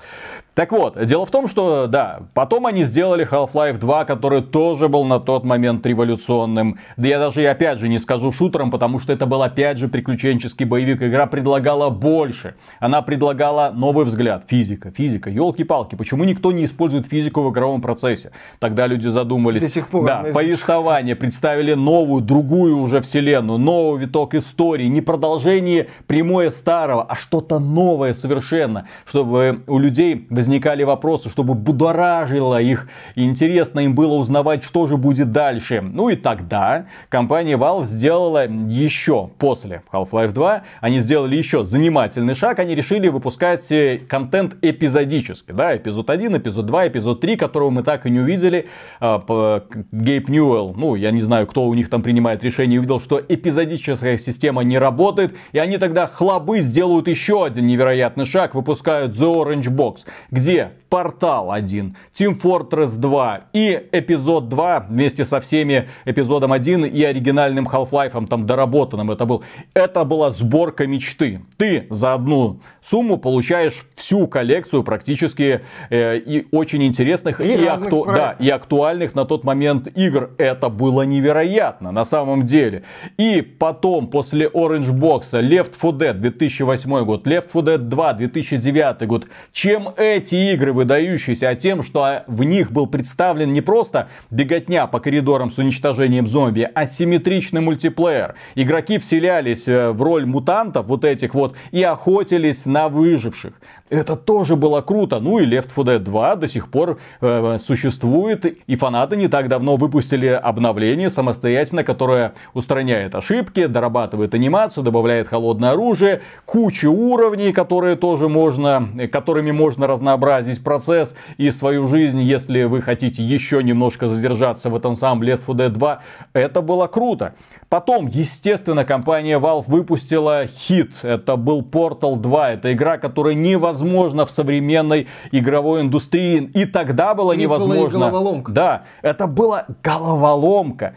Так 0.54 0.70
вот, 0.70 1.04
дело 1.04 1.26
в 1.26 1.30
том, 1.30 1.48
что, 1.48 1.88
да, 1.88 2.20
потом 2.32 2.66
они 2.66 2.84
сделали 2.84 3.28
Half-Life 3.28 3.78
2, 3.78 4.04
который 4.04 4.40
тоже 4.40 4.88
был 4.88 5.04
на 5.04 5.18
тот 5.18 5.42
момент 5.42 5.84
революционным. 5.84 6.78
Да 6.96 7.08
я 7.08 7.18
даже, 7.18 7.44
опять 7.46 7.80
же, 7.80 7.88
не 7.88 7.98
скажу 7.98 8.30
шутером, 8.30 8.70
потому 8.70 9.00
что 9.00 9.12
это 9.12 9.26
был, 9.26 9.42
опять 9.42 9.78
же, 9.78 9.88
приключенческий 9.88 10.64
боевик. 10.64 11.02
Игра 11.02 11.26
предлагала 11.26 11.90
больше. 11.90 12.54
Она 12.78 13.02
предлагала 13.02 13.72
новый 13.74 14.04
взгляд. 14.04 14.44
Физика, 14.46 14.92
физика, 14.92 15.28
елки-палки. 15.28 15.96
Почему 15.96 16.22
никто 16.22 16.52
не 16.52 16.66
использует 16.66 17.08
физику 17.08 17.42
в 17.42 17.50
игровом 17.50 17.80
процессе? 17.80 18.30
Тогда 18.60 18.86
люди 18.86 19.08
задумались. 19.08 19.62
До 19.62 19.68
сих 19.68 19.88
пор. 19.88 20.06
Да, 20.06 20.24
повествование. 20.32 21.16
Представили 21.16 21.74
новую, 21.74 22.22
другую 22.22 22.78
уже 22.78 23.00
вселенную, 23.00 23.58
новый 23.58 24.02
виток 24.02 24.34
истории. 24.34 24.86
Не 24.86 25.00
продолжение 25.00 25.88
прямое 26.06 26.50
старого, 26.50 27.02
а 27.02 27.16
что-то 27.16 27.58
новое 27.58 28.14
совершенно. 28.14 28.86
Чтобы 29.04 29.62
у 29.66 29.80
людей 29.80 30.28
возникали 30.44 30.82
вопросы, 30.82 31.30
чтобы 31.30 31.54
будоражило 31.54 32.60
их, 32.60 32.86
интересно 33.14 33.80
им 33.80 33.94
было 33.94 34.12
узнавать, 34.14 34.62
что 34.62 34.86
же 34.86 34.98
будет 34.98 35.32
дальше. 35.32 35.80
Ну 35.80 36.10
и 36.10 36.16
тогда 36.16 36.84
компания 37.08 37.56
Valve 37.56 37.84
сделала 37.84 38.46
еще 38.46 39.30
после 39.38 39.82
Half-Life 39.90 40.32
2, 40.32 40.62
они 40.82 41.00
сделали 41.00 41.36
еще 41.36 41.64
занимательный 41.64 42.34
шаг, 42.34 42.58
они 42.58 42.74
решили 42.74 43.08
выпускать 43.08 43.72
э, 43.72 44.00
контент 44.06 44.56
эпизодически, 44.60 45.52
да, 45.52 45.74
эпизод 45.74 46.10
1, 46.10 46.36
эпизод 46.36 46.66
2, 46.66 46.88
эпизод 46.88 47.20
3, 47.22 47.36
которого 47.36 47.70
мы 47.70 47.82
так 47.82 48.04
и 48.04 48.10
не 48.10 48.20
увидели. 48.20 48.66
А, 49.00 49.64
Гейб 49.92 50.28
Ньюэлл, 50.28 50.74
ну, 50.76 50.94
я 50.94 51.10
не 51.10 51.22
знаю, 51.22 51.46
кто 51.46 51.64
у 51.64 51.72
них 51.72 51.88
там 51.88 52.02
принимает 52.02 52.44
решение, 52.44 52.78
увидел, 52.80 53.00
что 53.00 53.18
эпизодическая 53.26 54.18
система 54.18 54.62
не 54.62 54.78
работает, 54.78 55.34
и 55.52 55.58
они 55.58 55.78
тогда 55.78 56.06
хлобы 56.06 56.60
сделают 56.60 57.08
еще 57.08 57.46
один 57.46 57.66
невероятный 57.66 58.26
шаг, 58.26 58.54
выпускают 58.54 59.16
The 59.16 59.32
Orange 59.34 59.70
Box, 59.70 60.00
где 60.34 60.72
Портал 60.94 61.50
1, 61.50 61.96
Team 62.16 62.40
Fortress 62.40 62.96
2 62.96 63.40
и 63.52 63.88
эпизод 63.90 64.48
2 64.48 64.86
вместе 64.88 65.24
со 65.24 65.40
всеми 65.40 65.88
эпизодом 66.04 66.52
1 66.52 66.84
и 66.84 67.02
оригинальным 67.02 67.66
Half-Life 67.66 68.28
там 68.28 68.46
доработанным 68.46 69.10
это 69.10 69.26
был. 69.26 69.42
Это 69.74 70.04
была 70.04 70.30
сборка 70.30 70.86
мечты. 70.86 71.40
Ты 71.56 71.88
за 71.90 72.14
одну 72.14 72.60
сумму 72.80 73.16
получаешь 73.16 73.84
всю 73.96 74.28
коллекцию 74.28 74.84
практически 74.84 75.62
э, 75.90 76.18
и 76.18 76.46
очень 76.52 76.84
интересных 76.84 77.40
и, 77.40 77.54
и, 77.54 77.66
акту... 77.66 78.04
да, 78.06 78.36
и 78.38 78.48
актуальных 78.50 79.16
на 79.16 79.24
тот 79.24 79.42
момент 79.42 79.88
игр. 79.96 80.30
Это 80.38 80.68
было 80.68 81.02
невероятно 81.02 81.90
на 81.90 82.04
самом 82.04 82.46
деле. 82.46 82.84
И 83.16 83.42
потом 83.42 84.06
после 84.06 84.46
Orange 84.46 84.92
Box 84.92 85.32
Left 85.32 85.72
4 85.80 86.12
Dead 86.12 86.12
2008 86.12 87.04
год, 87.04 87.26
Left 87.26 87.48
4 87.52 87.78
Dead 87.78 87.78
2 87.78 88.12
2009 88.12 89.08
год. 89.08 89.26
Чем 89.52 89.88
эти 89.96 90.52
игры 90.52 90.72
выдающиеся, 90.84 91.48
а 91.48 91.54
тем, 91.54 91.82
что 91.82 92.24
в 92.26 92.44
них 92.44 92.70
был 92.70 92.86
представлен 92.86 93.52
не 93.52 93.62
просто 93.62 94.08
беготня 94.30 94.86
по 94.86 95.00
коридорам 95.00 95.50
с 95.50 95.58
уничтожением 95.58 96.26
зомби, 96.26 96.68
а 96.74 96.86
симметричный 96.86 97.60
мультиплеер. 97.60 98.34
Игроки 98.54 98.98
вселялись 98.98 99.66
э, 99.66 99.90
в 99.90 100.02
роль 100.02 100.26
мутантов 100.26 100.86
вот 100.86 101.04
этих 101.04 101.34
вот 101.34 101.54
и 101.72 101.82
охотились 101.82 102.66
на 102.66 102.88
выживших. 102.88 103.54
Это 103.90 104.16
тоже 104.16 104.56
было 104.56 104.80
круто. 104.80 105.20
Ну 105.20 105.38
и 105.38 105.46
Left 105.46 105.68
4 105.74 105.94
Dead 105.94 105.98
2 105.98 106.36
до 106.36 106.48
сих 106.48 106.70
пор 106.70 106.98
э, 107.20 107.58
существует. 107.64 108.44
И 108.66 108.76
фанаты 108.76 109.16
не 109.16 109.28
так 109.28 109.48
давно 109.48 109.76
выпустили 109.76 110.26
обновление 110.26 111.10
самостоятельно, 111.10 111.84
которое 111.84 112.34
устраняет 112.54 113.14
ошибки, 113.14 113.66
дорабатывает 113.66 114.34
анимацию, 114.34 114.84
добавляет 114.84 115.28
холодное 115.28 115.70
оружие, 115.72 116.22
кучу 116.44 116.90
уровней, 116.90 117.52
которые 117.52 117.96
тоже 117.96 118.28
можно, 118.28 118.88
которыми 119.12 119.50
можно 119.50 119.86
разнообразить 119.86 120.62
процесс 120.74 121.14
и 121.36 121.52
свою 121.52 121.86
жизнь, 121.86 122.20
если 122.20 122.64
вы 122.64 122.82
хотите 122.82 123.22
еще 123.22 123.62
немножко 123.62 124.08
задержаться 124.08 124.70
в 124.70 124.74
этом 124.74 124.96
самом 124.96 125.22
Left 125.22 125.46
4 125.46 125.68
Dead 125.68 125.68
2. 125.68 126.00
Это 126.32 126.62
было 126.62 126.88
круто. 126.88 127.34
Потом, 127.68 128.08
естественно, 128.08 128.84
компания 128.84 129.38
Valve 129.38 129.64
выпустила 129.68 130.46
хит. 130.48 130.90
Это 131.02 131.36
был 131.36 131.62
Portal 131.62 132.16
2. 132.16 132.50
Это 132.54 132.72
игра, 132.72 132.98
которая 132.98 133.34
невозможна 133.34 134.26
в 134.26 134.32
современной 134.32 135.06
игровой 135.30 135.82
индустрии. 135.82 136.50
И 136.54 136.64
тогда 136.64 137.14
было 137.14 137.32
невозможно. 137.32 138.00
головоломка. 138.00 138.52
Да, 138.52 138.82
это 139.02 139.28
была 139.28 139.66
головоломка 139.82 140.94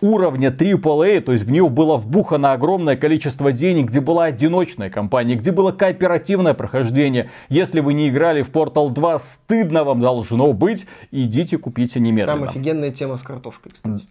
уровня 0.00 0.50
AAA, 0.50 1.20
то 1.20 1.32
есть 1.32 1.44
в 1.44 1.50
нее 1.50 1.68
было 1.68 1.96
вбухано 1.96 2.52
огромное 2.52 2.96
количество 2.96 3.52
денег, 3.52 3.86
где 3.86 4.00
была 4.00 4.24
одиночная 4.24 4.90
компания, 4.90 5.36
где 5.36 5.52
было 5.52 5.72
кооперативное 5.72 6.54
прохождение. 6.54 7.30
Если 7.48 7.80
вы 7.80 7.94
не 7.94 8.08
играли 8.08 8.42
в 8.42 8.50
Portal 8.50 8.90
2, 8.90 9.18
стыдно 9.18 9.84
вам 9.84 10.00
должно 10.00 10.52
быть, 10.52 10.86
идите 11.10 11.58
купите 11.58 12.00
немедленно. 12.00 12.40
Там 12.40 12.48
офигенная 12.48 12.90
тема 12.90 13.16
с 13.16 13.22
картошкой, 13.22 13.72
кстати. 13.72 14.06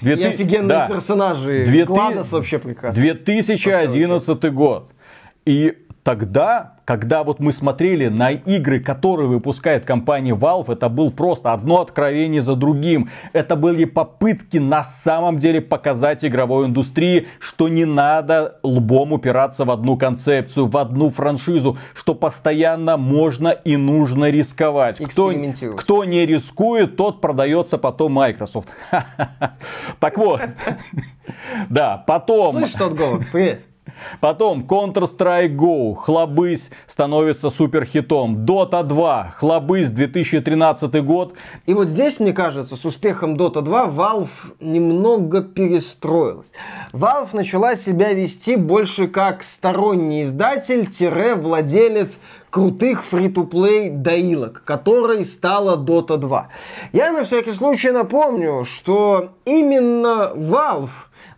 И 0.02 0.10
офигенные 0.10 0.88
персонажи. 0.88 1.84
Гладос 1.86 2.32
вообще 2.32 2.58
прекрасный. 2.58 3.02
2011 3.02 4.52
год. 4.52 4.90
И 5.44 5.85
тогда, 6.06 6.74
когда 6.84 7.24
вот 7.24 7.40
мы 7.40 7.52
смотрели 7.52 8.06
на 8.06 8.30
игры, 8.30 8.78
которые 8.78 9.28
выпускает 9.28 9.84
компания 9.84 10.36
Valve, 10.36 10.72
это 10.72 10.88
был 10.88 11.10
просто 11.10 11.52
одно 11.52 11.80
откровение 11.80 12.42
за 12.42 12.54
другим. 12.54 13.10
Это 13.32 13.56
были 13.56 13.86
попытки 13.86 14.58
на 14.58 14.84
самом 14.84 15.38
деле 15.38 15.60
показать 15.60 16.24
игровой 16.24 16.66
индустрии, 16.66 17.26
что 17.40 17.66
не 17.68 17.84
надо 17.84 18.60
лбом 18.62 19.14
упираться 19.14 19.64
в 19.64 19.70
одну 19.72 19.96
концепцию, 19.96 20.68
в 20.68 20.76
одну 20.76 21.10
франшизу, 21.10 21.76
что 21.92 22.14
постоянно 22.14 22.96
можно 22.96 23.48
и 23.48 23.76
нужно 23.76 24.30
рисковать. 24.30 24.98
Кто, 24.98 25.32
кто 25.76 26.04
не 26.04 26.24
рискует, 26.24 26.96
тот 26.96 27.20
продается 27.20 27.78
потом 27.78 28.12
Microsoft. 28.12 28.68
Так 29.98 30.18
вот. 30.18 30.40
Да, 31.68 32.04
потом... 32.06 32.58
Слышь, 32.58 32.72
тот 32.72 32.92
голод, 32.92 33.22
привет. 33.32 33.62
Потом 34.20 34.66
Counter-Strike 34.66 35.56
Go, 35.56 35.94
Хлобысь 35.94 36.70
становится 36.86 37.50
суперхитом. 37.50 38.44
Dota 38.44 38.82
2, 38.82 39.34
Хлобысь 39.38 39.90
2013 39.90 41.04
год. 41.04 41.34
И 41.66 41.74
вот 41.74 41.88
здесь, 41.88 42.20
мне 42.20 42.32
кажется, 42.32 42.76
с 42.76 42.84
успехом 42.84 43.36
Dota 43.36 43.62
2 43.62 43.86
Valve 43.86 44.28
немного 44.60 45.42
перестроилась. 45.42 46.50
Valve 46.92 47.34
начала 47.34 47.76
себя 47.76 48.12
вести 48.12 48.56
больше 48.56 49.08
как 49.08 49.42
сторонний 49.42 50.24
издатель-владелец 50.24 52.20
крутых 52.50 53.04
фри-то-плей 53.04 53.90
доилок, 53.90 54.62
которой 54.64 55.24
стала 55.24 55.76
Dota 55.76 56.16
2. 56.16 56.48
Я 56.92 57.12
на 57.12 57.24
всякий 57.24 57.52
случай 57.52 57.90
напомню, 57.90 58.64
что 58.64 59.32
именно 59.44 60.32
Valve 60.34 60.88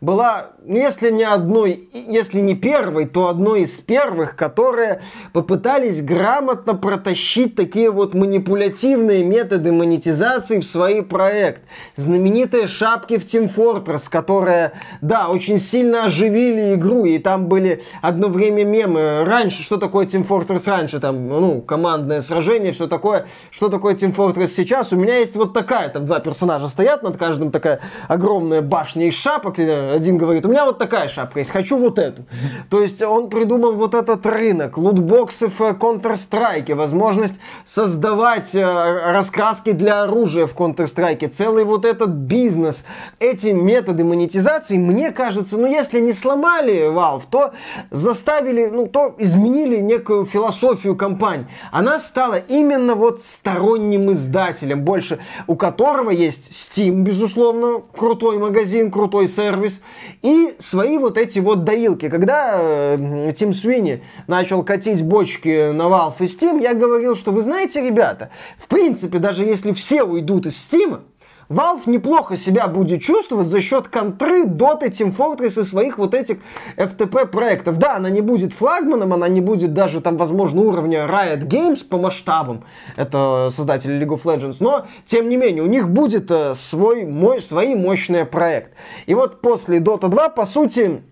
была, 0.01 0.53
ну, 0.69 0.77
если 0.77 1.11
не 1.11 1.25
одной, 1.25 1.89
если 1.93 2.41
не 2.41 2.55
первой, 2.55 3.07
то 3.07 3.29
одной 3.29 3.63
из 3.63 3.81
первых, 3.81 4.37
которые 4.37 5.01
попытались 5.33 6.03
грамотно 6.03 6.75
протащить 6.75 7.57
такие 7.57 7.91
вот 7.91 8.13
манипулятивные 8.13 9.25
методы 9.25 9.73
монетизации 9.73 10.59
в 10.59 10.67
свой 10.67 11.03
проект. 11.03 11.63
Знаменитые 11.97 12.69
шапки 12.69 13.17
в 13.17 13.25
Team 13.25 13.51
Fortress, 13.53 14.11
которые, 14.11 14.73
да, 15.01 15.29
очень 15.29 15.59
сильно 15.59 16.05
оживили 16.05 16.75
игру, 16.75 17.07
и 17.07 17.19
там 17.19 17.47
были 17.47 17.83
одно 18.03 18.29
время 18.29 18.65
мемы. 18.65 19.25
Раньше, 19.25 19.63
что 19.63 19.79
такое 19.79 20.05
Team 20.05 20.29
Fortress 20.29 20.69
раньше, 20.69 21.01
там, 21.01 21.29
ну, 21.29 21.63
командное 21.63 22.21
сражение, 22.21 22.75
что 22.75 22.89
такое, 22.89 23.27
что 23.51 23.71
такое 23.71 23.95
Team 23.95 24.15
Fortress 24.15 24.49
сейчас. 24.49 24.93
У 24.93 24.97
меня 24.97 25.17
есть 25.17 25.35
вот 25.35 25.55
такая, 25.55 25.89
там 25.89 26.05
два 26.05 26.21
персонажа 26.21 26.69
стоят, 26.69 27.03
над 27.03 27.17
каждым 27.17 27.51
такая 27.51 27.81
огромная 28.07 28.61
башня 28.61 29.09
из 29.09 29.15
шапок, 29.15 29.59
один 29.59 30.19
говорит, 30.19 30.45
у 30.45 30.49
меня 30.51 30.58
вот 30.65 30.79
такая 30.79 31.09
шапка 31.09 31.41
есть, 31.41 31.51
хочу 31.51 31.77
вот 31.77 31.99
эту. 31.99 32.25
То 32.71 32.83
есть 32.83 33.03
он 33.03 33.29
придумал 33.31 33.73
вот 33.73 33.95
этот 33.95 34.25
рынок, 34.27 34.77
лутбоксы 34.79 35.49
в 35.49 35.61
э, 35.61 35.71
Counter-Strike, 35.73 36.75
возможность 36.75 37.39
создавать 37.65 38.55
э, 38.55 39.13
раскраски 39.13 39.73
для 39.73 40.03
оружия 40.03 40.47
в 40.47 40.55
Counter-Strike, 40.55 41.29
целый 41.29 41.65
вот 41.65 41.85
этот 41.85 42.11
бизнес. 42.11 42.85
Эти 43.19 43.49
методы 43.49 44.05
монетизации, 44.05 44.77
мне 44.77 45.11
кажется, 45.11 45.57
ну 45.57 45.67
если 45.67 46.01
не 46.01 46.13
сломали 46.13 46.91
Valve, 46.91 47.25
то 47.31 47.53
заставили, 47.91 48.67
ну 48.67 48.87
то 48.87 49.15
изменили 49.19 49.77
некую 49.77 50.25
философию 50.25 50.97
компании. 50.97 51.47
Она 51.73 52.01
стала 52.01 52.37
именно 52.37 52.95
вот 52.95 53.23
сторонним 53.23 54.13
издателем, 54.13 54.85
больше 54.85 55.19
у 55.47 55.57
которого 55.57 56.11
есть 56.11 56.51
Steam, 56.51 57.03
безусловно, 57.03 57.83
крутой 57.97 58.39
магазин, 58.39 58.91
крутой 58.91 59.29
сервис, 59.29 59.83
и 60.23 60.48
свои 60.59 60.99
вот 60.99 61.19
эти 61.19 61.39
вот 61.39 61.65
доилки. 61.65 62.09
Когда 62.09 62.57
э, 62.59 63.33
Тим 63.37 63.53
Свини 63.53 64.03
начал 64.27 64.63
катить 64.63 65.03
бочки 65.03 65.73
на 65.73 65.85
Valve 65.85 66.15
и 66.21 66.25
Steam, 66.25 66.63
я 66.63 66.75
говорил, 66.75 67.17
что 67.17 67.33
вы 67.33 67.43
знаете, 67.43 67.81
ребята, 67.81 68.31
в 68.59 68.69
принципе, 68.69 69.19
даже 69.19 69.45
если 69.45 69.73
все 69.73 70.03
уйдут 70.03 70.47
из 70.47 70.55
Steam, 70.55 71.01
Valve 71.49 71.83
неплохо 71.87 72.37
себя 72.37 72.69
будет 72.69 73.01
чувствовать 73.01 73.49
за 73.49 73.61
счет 73.61 73.89
контры, 73.89 74.45
Dota, 74.45 74.89
Team 74.91 75.17
Fortress 75.17 75.61
и 75.61 75.65
своих 75.65 75.97
вот 75.97 76.15
этих 76.15 76.39
FTP 76.77 77.27
проектов. 77.27 77.79
Да, 77.79 77.97
она 77.97 78.11
не 78.11 78.21
будет 78.21 78.53
флагманом, 78.53 79.15
она 79.15 79.29
не 79.29 79.41
будет 79.41 79.73
даже 79.73 80.01
там, 80.01 80.19
возможно, 80.19 80.61
уровня 80.61 81.07
Riot 81.07 81.45
Games 81.47 81.85
по 81.85 81.97
масштабам, 81.97 82.65
это 82.97 83.51
создатели 83.55 83.99
League 83.99 84.15
of 84.15 84.25
Legends, 84.25 84.57
но, 84.61 84.87
тем 85.07 85.29
не 85.29 85.37
менее, 85.37 85.63
у 85.63 85.67
них 85.67 85.89
будет 85.89 86.31
э, 86.31 86.55
свой, 86.55 87.07
мой, 87.07 87.41
свои 87.41 87.75
мощные 87.75 88.27
проекты. 88.27 88.73
И 89.07 89.15
вот 89.15 89.41
после 89.41 89.79
Dota 89.79 90.09
2, 90.09 90.29
по 90.29 90.45
сути, 90.45 91.03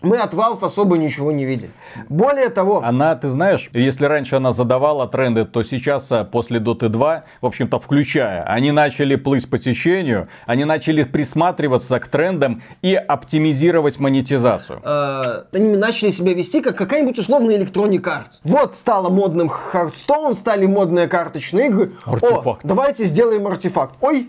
мы 0.00 0.18
от 0.18 0.32
Valve 0.32 0.64
особо 0.64 0.96
ничего 0.96 1.32
не 1.32 1.44
видели. 1.44 1.72
Более 2.08 2.50
того... 2.50 2.82
Она, 2.84 3.16
ты 3.16 3.28
знаешь, 3.28 3.68
если 3.72 4.04
раньше 4.04 4.36
она 4.36 4.52
задавала 4.52 5.08
тренды, 5.08 5.44
то 5.44 5.64
сейчас 5.64 6.12
а, 6.12 6.22
после 6.24 6.60
Dota 6.60 6.88
2, 6.88 7.24
в 7.40 7.46
общем-то, 7.46 7.80
включая, 7.80 8.44
они 8.44 8.70
начали 8.70 9.16
плыть 9.16 9.50
по 9.50 9.58
течению, 9.58 10.28
они 10.46 10.64
начали 10.64 11.02
присматриваться 11.02 11.98
к 11.98 12.06
трендам 12.06 12.62
и 12.80 12.94
оптимизировать 12.94 13.98
монетизацию. 13.98 14.80
Э, 14.84 15.44
они 15.52 15.76
начали 15.76 16.10
себя 16.10 16.32
вести 16.32 16.60
как 16.60 16.76
какая-нибудь 16.76 17.18
условная 17.18 17.58
Electronic 17.58 18.02
Arts. 18.02 18.38
Вот 18.44 18.76
стало 18.76 19.08
модным 19.08 19.50
Hearthstone, 19.72 20.34
стали 20.34 20.66
модные 20.66 21.08
карточные 21.08 21.66
игры. 21.66 21.94
Артефакт. 22.04 22.64
О, 22.64 22.68
давайте 22.68 23.04
сделаем 23.04 23.48
артефакт. 23.48 23.96
Ой, 24.00 24.28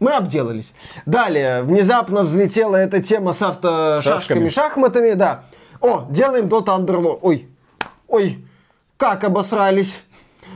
мы 0.00 0.12
обделались. 0.12 0.72
Далее, 1.06 1.62
внезапно 1.62 2.22
взлетела 2.22 2.76
эта 2.76 3.02
тема 3.02 3.32
с 3.32 3.42
автошашками, 3.42 4.48
шахматами, 4.48 5.12
да. 5.12 5.44
О, 5.80 6.06
делаем 6.10 6.46
Dota 6.46 6.78
Underlord. 6.78 7.18
Ой, 7.22 7.48
ой, 8.08 8.44
как 8.96 9.24
обосрались. 9.24 10.00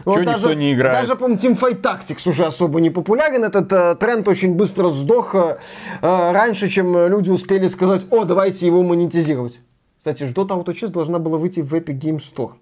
Вот 0.04 0.14
Чего 0.14 0.24
даже, 0.24 0.38
никто 0.38 0.54
не 0.54 0.72
играет? 0.72 1.00
Даже, 1.00 1.16
по-моему, 1.16 1.38
Teamfight 1.38 1.82
Tactics 1.82 2.28
уже 2.28 2.46
особо 2.46 2.80
не 2.80 2.90
популярен. 2.90 3.44
Этот 3.44 3.72
э, 3.72 3.96
тренд 3.96 4.26
очень 4.28 4.54
быстро 4.54 4.90
сдох 4.90 5.34
э, 5.34 5.58
раньше, 6.00 6.68
чем 6.68 7.08
люди 7.08 7.30
успели 7.30 7.66
сказать, 7.66 8.06
о, 8.10 8.24
давайте 8.24 8.66
его 8.66 8.82
монетизировать. 8.82 9.58
Кстати, 9.98 10.22
Dota 10.22 10.58
Auto 10.58 10.72
Chess 10.74 10.90
должна 10.90 11.18
была 11.18 11.36
выйти 11.36 11.60
в 11.60 11.74
Epic 11.74 11.98
Game 12.00 12.18
Store. 12.18 12.52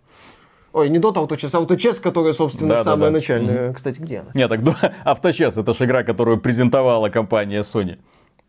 Ой, 0.72 0.88
не 0.90 0.98
Dota 0.98 1.26
Autochess, 1.26 1.50
а 1.54 1.62
Autochess, 1.62 2.00
которая, 2.00 2.32
собственно, 2.32 2.76
да, 2.76 2.84
самая 2.84 3.10
да, 3.10 3.14
да. 3.14 3.16
начальная. 3.16 3.68
Mm-hmm. 3.68 3.74
Кстати, 3.74 4.00
где 4.00 4.18
она? 4.18 4.30
Нет, 4.34 4.48
так 4.50 4.60
Авточес, 5.04 5.56
это 5.56 5.74
же 5.74 5.84
игра, 5.84 6.02
которую 6.04 6.40
презентовала 6.40 7.08
компания 7.08 7.60
Sony. 7.62 7.98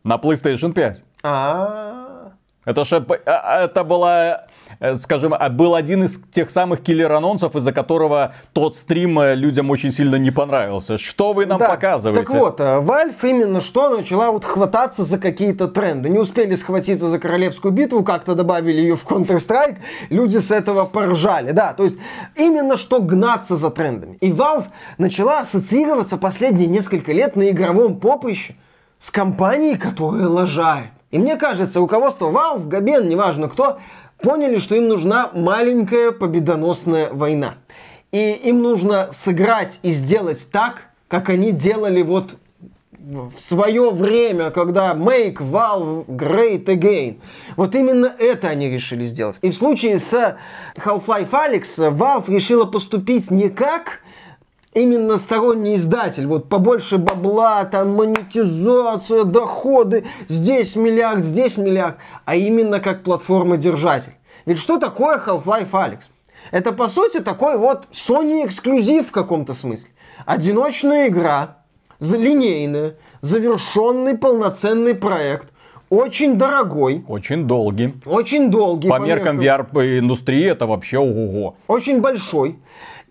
На 0.03 0.15
PlayStation 0.15 0.73
5. 0.73 1.03
А-а-а. 1.23 2.33
Это 2.65 2.85
же 2.85 3.05
а, 3.25 3.63
это 3.63 3.83
была 3.83 4.47
Э, 4.49 4.58
скажем, 4.97 5.33
а 5.37 5.49
был 5.49 5.75
один 5.75 6.03
из 6.03 6.19
тех 6.31 6.49
самых 6.49 6.81
киллер-анонсов, 6.81 7.55
из-за 7.55 7.73
которого 7.73 8.33
тот 8.53 8.75
стрим 8.77 9.19
э, 9.19 9.35
людям 9.35 9.69
очень 9.69 9.91
сильно 9.91 10.15
не 10.15 10.31
понравился. 10.31 10.97
Что 10.97 11.33
вы 11.33 11.45
нам 11.45 11.59
да, 11.59 11.69
показываете? 11.69 12.21
Так 12.21 12.29
вот, 12.33 12.59
э, 12.59 12.79
Valve 12.79 13.15
именно 13.23 13.61
что 13.61 13.89
начала 13.89 14.31
вот 14.31 14.45
хвататься 14.45 15.03
за 15.03 15.19
какие-то 15.19 15.67
тренды. 15.67 16.09
Не 16.09 16.19
успели 16.19 16.55
схватиться 16.55 17.09
за 17.09 17.19
королевскую 17.19 17.73
битву, 17.73 18.03
как-то 18.03 18.35
добавили 18.35 18.79
ее 18.79 18.95
в 18.95 19.05
Counter-Strike, 19.05 19.77
люди 20.09 20.37
с 20.37 20.49
этого 20.51 20.85
поржали. 20.85 21.51
Да, 21.51 21.73
то 21.73 21.83
есть 21.83 21.97
именно 22.35 22.77
что 22.77 23.01
гнаться 23.01 23.55
за 23.55 23.69
трендами. 23.69 24.17
И 24.21 24.31
Valve 24.31 24.67
начала 24.97 25.39
ассоциироваться 25.39 26.17
последние 26.17 26.67
несколько 26.67 27.11
лет 27.11 27.35
на 27.35 27.49
игровом 27.49 27.99
поприще 27.99 28.55
с 28.99 29.11
компанией, 29.11 29.75
которая 29.75 30.27
лажает. 30.27 30.91
И 31.11 31.17
мне 31.17 31.37
кажется, 31.37 31.79
руководство 31.79 32.29
Valve, 32.29 32.67
Габен, 32.67 33.09
неважно 33.09 33.49
кто, 33.49 33.79
поняли, 34.21 34.57
что 34.57 34.75
им 34.75 34.87
нужна 34.87 35.29
маленькая 35.33 36.11
победоносная 36.11 37.11
война. 37.11 37.55
И 38.11 38.31
им 38.31 38.61
нужно 38.61 39.09
сыграть 39.11 39.79
и 39.83 39.91
сделать 39.91 40.47
так, 40.51 40.89
как 41.07 41.29
они 41.29 41.51
делали 41.51 42.01
вот 42.01 42.37
в 42.99 43.39
свое 43.39 43.89
время, 43.91 44.51
когда 44.51 44.93
Make 44.93 45.37
Valve 45.37 46.05
Great 46.05 46.65
Again. 46.65 47.19
Вот 47.55 47.73
именно 47.73 48.13
это 48.19 48.49
они 48.49 48.69
решили 48.69 49.05
сделать. 49.05 49.37
И 49.41 49.49
в 49.49 49.55
случае 49.55 49.99
с 49.99 50.37
Half-Life 50.75 51.31
Alyx 51.31 51.97
Valve 51.97 52.31
решила 52.31 52.65
поступить 52.65 53.31
не 53.31 53.49
как 53.49 54.01
именно 54.73 55.17
сторонний 55.17 55.75
издатель, 55.75 56.27
вот 56.27 56.49
побольше 56.49 56.97
бабла, 56.97 57.65
там 57.65 57.95
монетизация, 57.95 59.23
доходы, 59.23 60.05
здесь 60.27 60.75
миллиард, 60.75 61.23
здесь 61.23 61.57
миллиард, 61.57 61.97
а 62.25 62.35
именно 62.35 62.79
как 62.79 63.03
платформа-держатель. 63.03 64.13
Ведь 64.45 64.57
что 64.57 64.77
такое 64.79 65.17
Half-Life 65.17 65.71
Alyx? 65.71 65.99
Это, 66.51 66.71
по 66.71 66.87
сути, 66.87 67.19
такой 67.19 67.57
вот 67.57 67.87
Sony 67.91 68.45
эксклюзив 68.45 69.09
в 69.09 69.11
каком-то 69.11 69.53
смысле. 69.53 69.91
Одиночная 70.25 71.07
игра, 71.07 71.57
линейная, 71.99 72.95
завершенный 73.21 74.17
полноценный 74.17 74.95
проект, 74.95 75.49
очень 75.89 76.37
дорогой. 76.37 77.03
Очень 77.07 77.47
долгий. 77.47 77.95
Очень 78.05 78.51
долгий. 78.51 78.89
По, 78.89 78.97
по 78.97 79.01
меркам 79.01 79.39
VR-индустрии 79.39 80.45
это 80.45 80.67
вообще 80.67 80.99
ого-го. 80.99 81.55
Очень 81.67 81.99
большой 81.99 82.59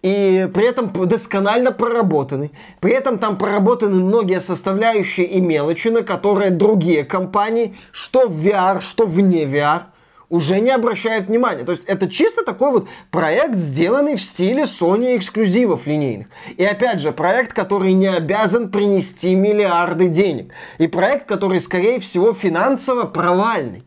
и 0.02 0.48
при 0.52 0.66
этом 0.66 0.92
досконально 0.92 1.72
проработаны. 1.72 2.50
При 2.80 2.92
этом 2.92 3.18
там 3.18 3.38
проработаны 3.38 4.02
многие 4.02 4.40
составляющие 4.40 5.26
и 5.26 5.40
мелочи, 5.40 5.88
на 5.88 6.02
которые 6.02 6.50
другие 6.50 7.04
компании, 7.04 7.76
что 7.92 8.28
в 8.28 8.46
VR, 8.46 8.80
что 8.80 9.06
вне 9.06 9.44
VR, 9.44 9.82
уже 10.28 10.61
не 10.61 10.70
обращают 10.70 11.28
внимания. 11.28 11.64
То 11.64 11.72
есть 11.72 11.84
это 11.84 12.08
чисто 12.08 12.44
такой 12.44 12.70
вот 12.70 12.88
проект, 13.11 13.54
сделанный 13.54 14.16
в 14.16 14.20
стиле 14.20 14.64
Sony 14.64 15.16
эксклюзивов 15.16 15.87
линейных. 15.87 16.26
И 16.56 16.64
опять 16.64 17.00
же, 17.00 17.12
проект, 17.12 17.52
который 17.52 17.92
не 17.92 18.08
обязан 18.08 18.70
принести 18.70 19.34
миллиарды 19.34 20.08
денег. 20.08 20.52
И 20.78 20.87
проект, 20.87 21.26
который, 21.26 21.61
скорее 21.61 21.98
всего, 21.98 22.32
финансово 22.32 23.04
провальный. 23.04 23.84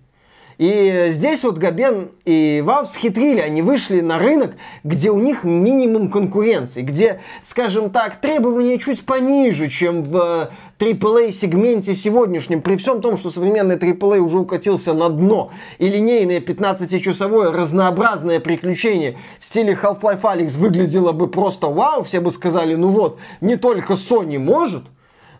И 0.62 1.08
здесь 1.10 1.44
вот 1.44 1.58
Габен 1.58 2.12
и 2.24 2.62
Valve 2.64 2.86
схитрили, 2.86 3.40
они 3.40 3.64
вышли 3.64 4.00
на 4.02 4.20
рынок, 4.20 4.52
где 4.84 5.10
у 5.10 5.18
них 5.18 5.44
минимум 5.44 6.12
конкуренции, 6.12 6.84
где, 6.84 7.20
скажем 7.42 7.90
так, 7.90 8.22
требования 8.22 8.78
чуть 8.78 9.04
пониже, 9.04 9.70
чем 9.70 10.04
в 10.04 10.52
AAA 10.78 11.32
сегменте 11.32 11.96
сегодняшнем, 11.96 12.62
при 12.62 12.76
всем 12.76 13.02
том, 13.02 13.18
что 13.18 13.32
современный 13.32 13.78
AAA 13.78 14.20
уже 14.20 14.38
укатился 14.38 14.94
на 14.94 15.10
дно, 15.10 15.50
и 15.80 15.90
линейное 15.90 16.40
15-часовое 16.40 17.52
разнообразное 17.52 18.40
приключение 18.40 19.18
в 19.40 19.46
стиле 19.46 19.74
Half-Life 19.74 20.22
Alyx 20.22 20.56
выглядело 20.60 21.12
бы 21.12 21.28
просто 21.28 21.70
вау, 21.70 22.04
все 22.04 22.20
бы 22.20 22.30
сказали, 22.30 22.76
ну 22.76 22.90
вот, 22.90 23.18
не 23.42 23.56
только 23.56 23.94
Sony 23.94 24.38
может, 24.38 24.84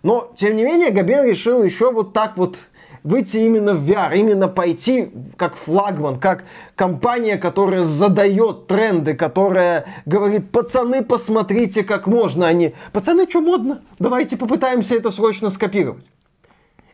но, 0.02 0.32
тем 0.36 0.56
не 0.56 0.64
менее, 0.64 0.90
Габен 0.90 1.26
решил 1.26 1.64
еще 1.64 1.92
вот 1.92 2.12
так 2.12 2.38
вот 2.38 2.58
выйти 3.04 3.38
именно 3.38 3.74
в 3.74 3.90
VR, 3.90 4.16
именно 4.16 4.48
пойти 4.48 5.12
как 5.38 5.56
флагман, 5.56 6.20
как 6.20 6.44
компания, 6.76 7.38
которая 7.38 7.82
задает 7.82 8.68
тренды, 8.68 9.14
которая 9.14 9.86
говорит, 10.06 10.52
пацаны, 10.52 11.04
посмотрите, 11.04 11.84
как 11.84 12.08
можно, 12.08 12.48
они, 12.48 12.74
а 12.88 12.92
пацаны, 12.92 13.28
что 13.30 13.42
модно, 13.42 13.82
давайте 14.00 14.38
попытаемся 14.38 14.96
это 14.96 15.10
срочно 15.10 15.50
скопировать. 15.50 16.10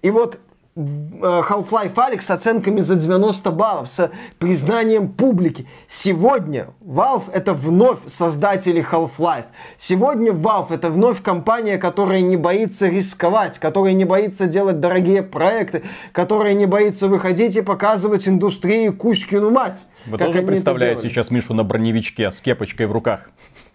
И 0.01 0.11
вот 0.11 0.39
Half-Life 0.77 1.95
Alyx 1.95 2.21
с 2.21 2.29
оценками 2.29 2.81
за 2.81 2.95
90 2.95 3.49
баллов, 3.51 3.87
с 3.87 4.11
признанием 4.37 5.09
публики. 5.09 5.67
Сегодня 5.87 6.67
Valve 6.81 7.31
это 7.33 7.53
вновь 7.53 7.99
создатели 8.05 8.85
Half-Life. 8.87 9.45
Сегодня 9.79 10.31
Valve 10.31 10.75
это 10.75 10.89
вновь 10.89 11.23
компания, 11.23 11.79
которая 11.79 12.21
не 12.21 12.37
боится 12.37 12.87
рисковать, 12.87 13.57
которая 13.57 13.93
не 13.93 14.05
боится 14.05 14.45
делать 14.45 14.79
дорогие 14.79 15.23
проекты, 15.23 15.83
которая 16.11 16.53
не 16.53 16.67
боится 16.67 17.07
выходить 17.07 17.55
и 17.55 17.61
показывать 17.61 18.27
индустрии 18.27 18.89
Кузькину 18.89 19.49
мать. 19.49 19.81
Вы 20.05 20.19
тоже 20.19 20.43
представляете 20.43 21.09
сейчас 21.09 21.31
Мишу 21.31 21.55
на 21.55 21.63
броневичке 21.63 22.29
с 22.29 22.39
кепочкой 22.39 22.85
в 22.85 22.91
руках? 22.91 23.31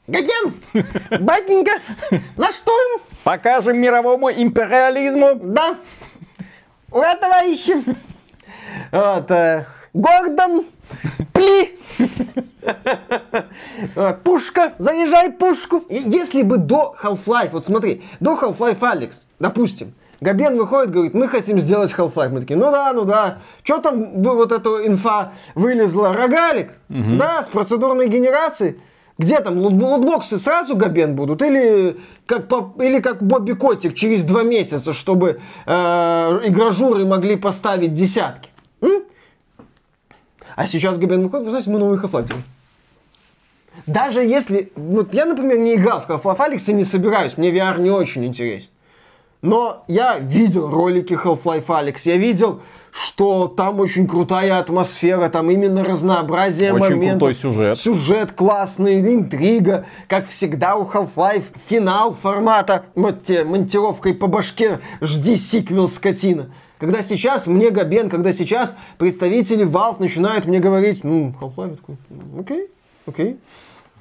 Гаген, 0.07 0.55
батенька, 1.21 1.73
на 2.37 2.51
что? 2.53 2.73
Покажем 3.25 3.79
мировому 3.79 4.31
империализму. 4.31 5.35
Да. 5.41 5.77
Ура, 6.93 7.17
товарищи! 7.17 7.83
Вот, 8.91 9.31
э, 9.31 9.67
Гордон, 9.95 10.67
пли! 11.33 11.79
Пушка, 14.25 14.75
заряжай 14.79 15.33
пушку. 15.33 15.85
Если 15.89 16.43
бы 16.43 16.59
до 16.59 16.95
Half-Life, 17.03 17.51
вот 17.53 17.65
смотри, 17.65 18.05
до 18.21 18.35
Half-Life 18.35 18.81
Alyx, 18.81 19.13
допустим, 19.39 19.95
Габен 20.21 20.57
выходит, 20.59 20.91
говорит, 20.91 21.15
мы 21.15 21.29
хотим 21.29 21.61
сделать 21.61 21.93
Half-Life. 21.93 22.29
Мы 22.29 22.41
такие, 22.41 22.59
ну 22.59 22.71
да, 22.71 22.93
ну 22.93 23.05
да. 23.05 23.39
Что 23.63 23.79
там 23.79 24.23
вы, 24.23 24.35
вот 24.37 24.53
эта 24.53 24.87
инфа 24.87 25.33
вылезла? 25.55 26.13
Рогалик? 26.13 26.73
Угу. 26.91 27.17
Да, 27.19 27.43
с 27.43 27.49
процедурной 27.49 28.09
генерацией. 28.09 28.79
Где 29.23 29.39
там 29.39 29.59
лутбоксы 29.59 30.37
сразу 30.37 30.75
Габен 30.75 31.15
будут? 31.15 31.43
Или 31.43 31.97
как, 32.27 32.51
или 32.81 32.99
как 32.99 33.23
Бобби 33.23 33.53
Котик 33.53 33.95
через 33.95 34.25
два 34.25 34.43
месяца, 34.43 34.93
чтобы 34.93 35.41
э, 35.65 36.41
игражуры 36.45 37.05
могли 37.05 37.37
поставить 37.37 37.93
десятки? 37.93 38.49
М? 38.81 39.05
А 40.57 40.67
сейчас 40.67 40.99
Габен 40.99 41.23
выходит, 41.23 41.45
вы 41.45 41.51
знаете, 41.51 41.71
мы 41.71 41.79
новый 41.79 42.01
делаем. 42.01 42.43
Даже 43.87 44.23
если... 44.23 44.73
Вот 44.75 45.15
я, 45.15 45.25
например, 45.25 45.59
не 45.59 45.77
играл 45.77 46.01
в 46.01 46.11
Half-Life 46.11 46.39
Alyx 46.39 46.65
и 46.67 46.73
не 46.73 46.85
собираюсь, 46.85 47.37
мне 47.37 47.53
VR 47.53 47.81
не 47.81 47.91
очень 47.91 48.25
интересен. 48.25 48.71
Но 49.43 49.83
я 49.89 50.21
видел 50.21 50.71
ролики 50.71 51.15
Half-Life 51.15 51.67
Alex, 51.67 52.03
я 52.05 52.17
видел, 52.17 52.61
что 52.93 53.49
там 53.49 53.81
очень 53.81 54.07
крутая 54.07 54.57
атмосфера, 54.61 55.29
там 55.29 55.51
именно 55.51 55.83
разнообразие 55.83 56.73
Очень 56.73 56.95
моментов. 56.95 57.19
крутой 57.19 57.35
сюжет. 57.35 57.79
Сюжет 57.81 58.33
классный, 58.33 59.01
интрига, 59.01 59.87
как 60.07 60.29
всегда 60.29 60.77
у 60.77 60.85
Half-Life, 60.85 61.43
финал 61.67 62.15
формата, 62.15 62.85
вот 62.95 63.25
тебе 63.25 63.43
монтировкой 63.43 64.15
по 64.15 64.29
башке, 64.29 64.79
жди 65.01 65.37
сиквел, 65.37 65.89
скотина. 65.89 66.53
Когда 66.79 67.03
сейчас 67.03 67.49
мне 67.49 67.71
Габен, 67.71 68.11
когда 68.11 68.33
сейчас 68.33 68.77
представители 68.97 69.67
Valve 69.67 69.97
начинают 69.99 70.47
мне 70.47 70.61
говорить, 70.61 71.03
ну, 71.03 71.35
Half-Life 71.41 71.77
такой, 71.79 71.97
«Ну, 72.11 72.41
окей, 72.43 72.69
окей. 73.07 73.41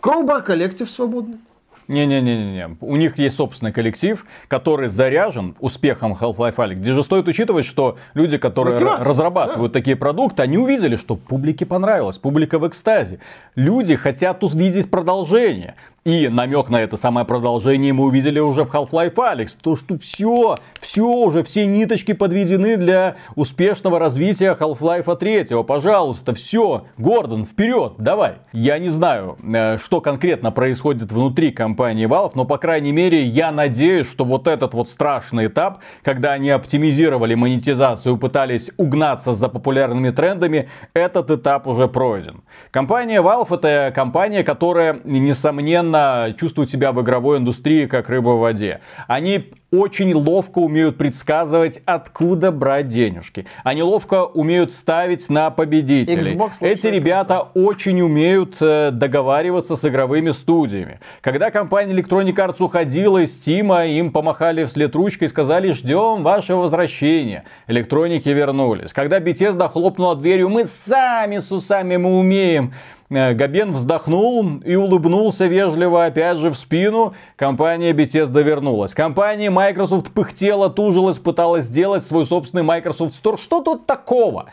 Crowbar 0.03 0.43
коллектив 0.43 0.87
свободный. 0.89 1.37
Не-не-не-не. 1.87 2.77
У 2.81 2.95
них 2.95 3.17
есть 3.17 3.35
собственный 3.35 3.71
коллектив, 3.71 4.25
который 4.47 4.89
заряжен 4.89 5.55
успехом 5.59 6.13
Half-Life 6.13 6.55
Alyx. 6.55 6.75
Где 6.75 6.93
же 6.93 7.03
стоит 7.03 7.27
учитывать, 7.27 7.65
что 7.65 7.97
люди, 8.13 8.37
которые 8.37 8.73
Мотивация, 8.73 9.05
разрабатывают 9.05 9.73
такие 9.73 9.95
продукты, 9.95 10.43
они 10.43 10.57
увидели, 10.57 10.95
что 10.95 11.15
публике 11.15 11.65
понравилось, 11.65 12.17
публика 12.17 12.59
в 12.59 12.67
экстазе. 12.67 13.19
Люди 13.55 13.95
хотят 13.95 14.43
увидеть 14.43 14.89
продолжение. 14.89 15.75
И 16.03 16.29
намек 16.29 16.69
на 16.69 16.81
это 16.81 16.97
самое 16.97 17.27
продолжение 17.27 17.93
мы 17.93 18.05
увидели 18.05 18.39
уже 18.39 18.63
в 18.63 18.73
Half-Life 18.73 19.13
Alyx. 19.13 19.49
То, 19.61 19.75
что 19.75 19.99
все, 19.99 20.57
все 20.79 21.03
уже, 21.03 21.43
все 21.43 21.67
ниточки 21.67 22.13
подведены 22.13 22.75
для 22.75 23.17
успешного 23.35 23.99
развития 23.99 24.57
Half-Life 24.59 25.15
3. 25.15 25.63
Пожалуйста, 25.63 26.33
все, 26.33 26.85
Гордон, 26.97 27.45
вперед, 27.45 27.93
давай. 27.99 28.37
Я 28.51 28.79
не 28.79 28.89
знаю, 28.89 29.37
э, 29.43 29.77
что 29.77 30.01
конкретно 30.01 30.51
происходит 30.51 31.11
внутри 31.11 31.51
компании 31.51 32.07
Valve, 32.07 32.31
но, 32.33 32.45
по 32.45 32.57
крайней 32.57 32.93
мере, 32.93 33.21
я 33.21 33.51
надеюсь, 33.51 34.09
что 34.09 34.25
вот 34.25 34.47
этот 34.47 34.73
вот 34.73 34.89
страшный 34.89 35.45
этап, 35.45 35.81
когда 36.01 36.31
они 36.31 36.49
оптимизировали 36.49 37.35
монетизацию, 37.35 38.17
пытались 38.17 38.71
угнаться 38.77 39.33
за 39.33 39.49
популярными 39.49 40.09
трендами, 40.09 40.67
этот 40.95 41.29
этап 41.29 41.67
уже 41.67 41.87
пройден. 41.87 42.41
Компания 42.71 43.21
Valve 43.21 43.53
это 43.53 43.91
компания, 43.93 44.43
которая, 44.43 44.99
несомненно, 45.03 45.90
чувствуют 46.39 46.69
себя 46.69 46.91
в 46.91 47.01
игровой 47.01 47.37
индустрии 47.37 47.85
как 47.85 48.09
рыба 48.09 48.29
в 48.29 48.39
воде. 48.39 48.81
Они 49.07 49.51
очень 49.71 50.13
ловко 50.13 50.59
умеют 50.59 50.97
предсказывать, 50.97 51.81
откуда 51.85 52.51
брать 52.51 52.89
денежки. 52.89 53.45
Они 53.63 53.81
ловко 53.81 54.25
умеют 54.25 54.73
ставить 54.73 55.29
на 55.29 55.49
победителей. 55.49 56.35
Xbox 56.35 56.51
Эти 56.59 56.87
ребята 56.87 57.47
очень 57.53 58.01
умеют 58.01 58.57
э, 58.59 58.91
договариваться 58.91 59.77
с 59.77 59.85
игровыми 59.85 60.31
студиями. 60.31 60.99
Когда 61.21 61.51
компания 61.51 61.93
Electronic 61.93 62.35
Arts 62.35 62.57
уходила 62.59 63.19
из 63.19 63.39
Steam, 63.39 63.89
им 63.89 64.11
помахали 64.11 64.65
вслед 64.65 64.93
ручкой 64.93 65.25
и 65.25 65.29
сказали, 65.29 65.71
ждем 65.71 66.23
вашего 66.23 66.61
возвращения. 66.61 67.45
Электроники 67.67 68.27
вернулись. 68.27 68.91
Когда 68.91 69.19
Bethesda 69.19 69.69
хлопнула 69.69 70.17
дверью, 70.17 70.49
мы 70.49 70.65
сами 70.65 71.39
с 71.39 71.49
усами 71.51 71.95
мы 71.95 72.19
умеем. 72.19 72.73
Э, 73.11 73.33
Габен 73.33 73.73
вздохнул 73.73 74.61
и 74.63 74.75
улыбнулся 74.75 75.45
вежливо 75.45 76.05
опять 76.05 76.37
же 76.37 76.49
в 76.49 76.57
спину. 76.57 77.13
Компания 77.35 77.91
Bethesda 77.91 78.41
вернулась. 78.41 78.93
Компания 78.93 79.49
Microsoft 79.49 80.11
пыхтела, 80.11 80.69
тужилась, 80.69 81.17
пыталась 81.17 81.65
сделать 81.65 82.03
свой 82.03 82.25
собственный 82.25 82.63
Microsoft 82.63 83.21
Store. 83.21 83.37
Что 83.37 83.61
тут 83.61 83.85
такого? 83.85 84.45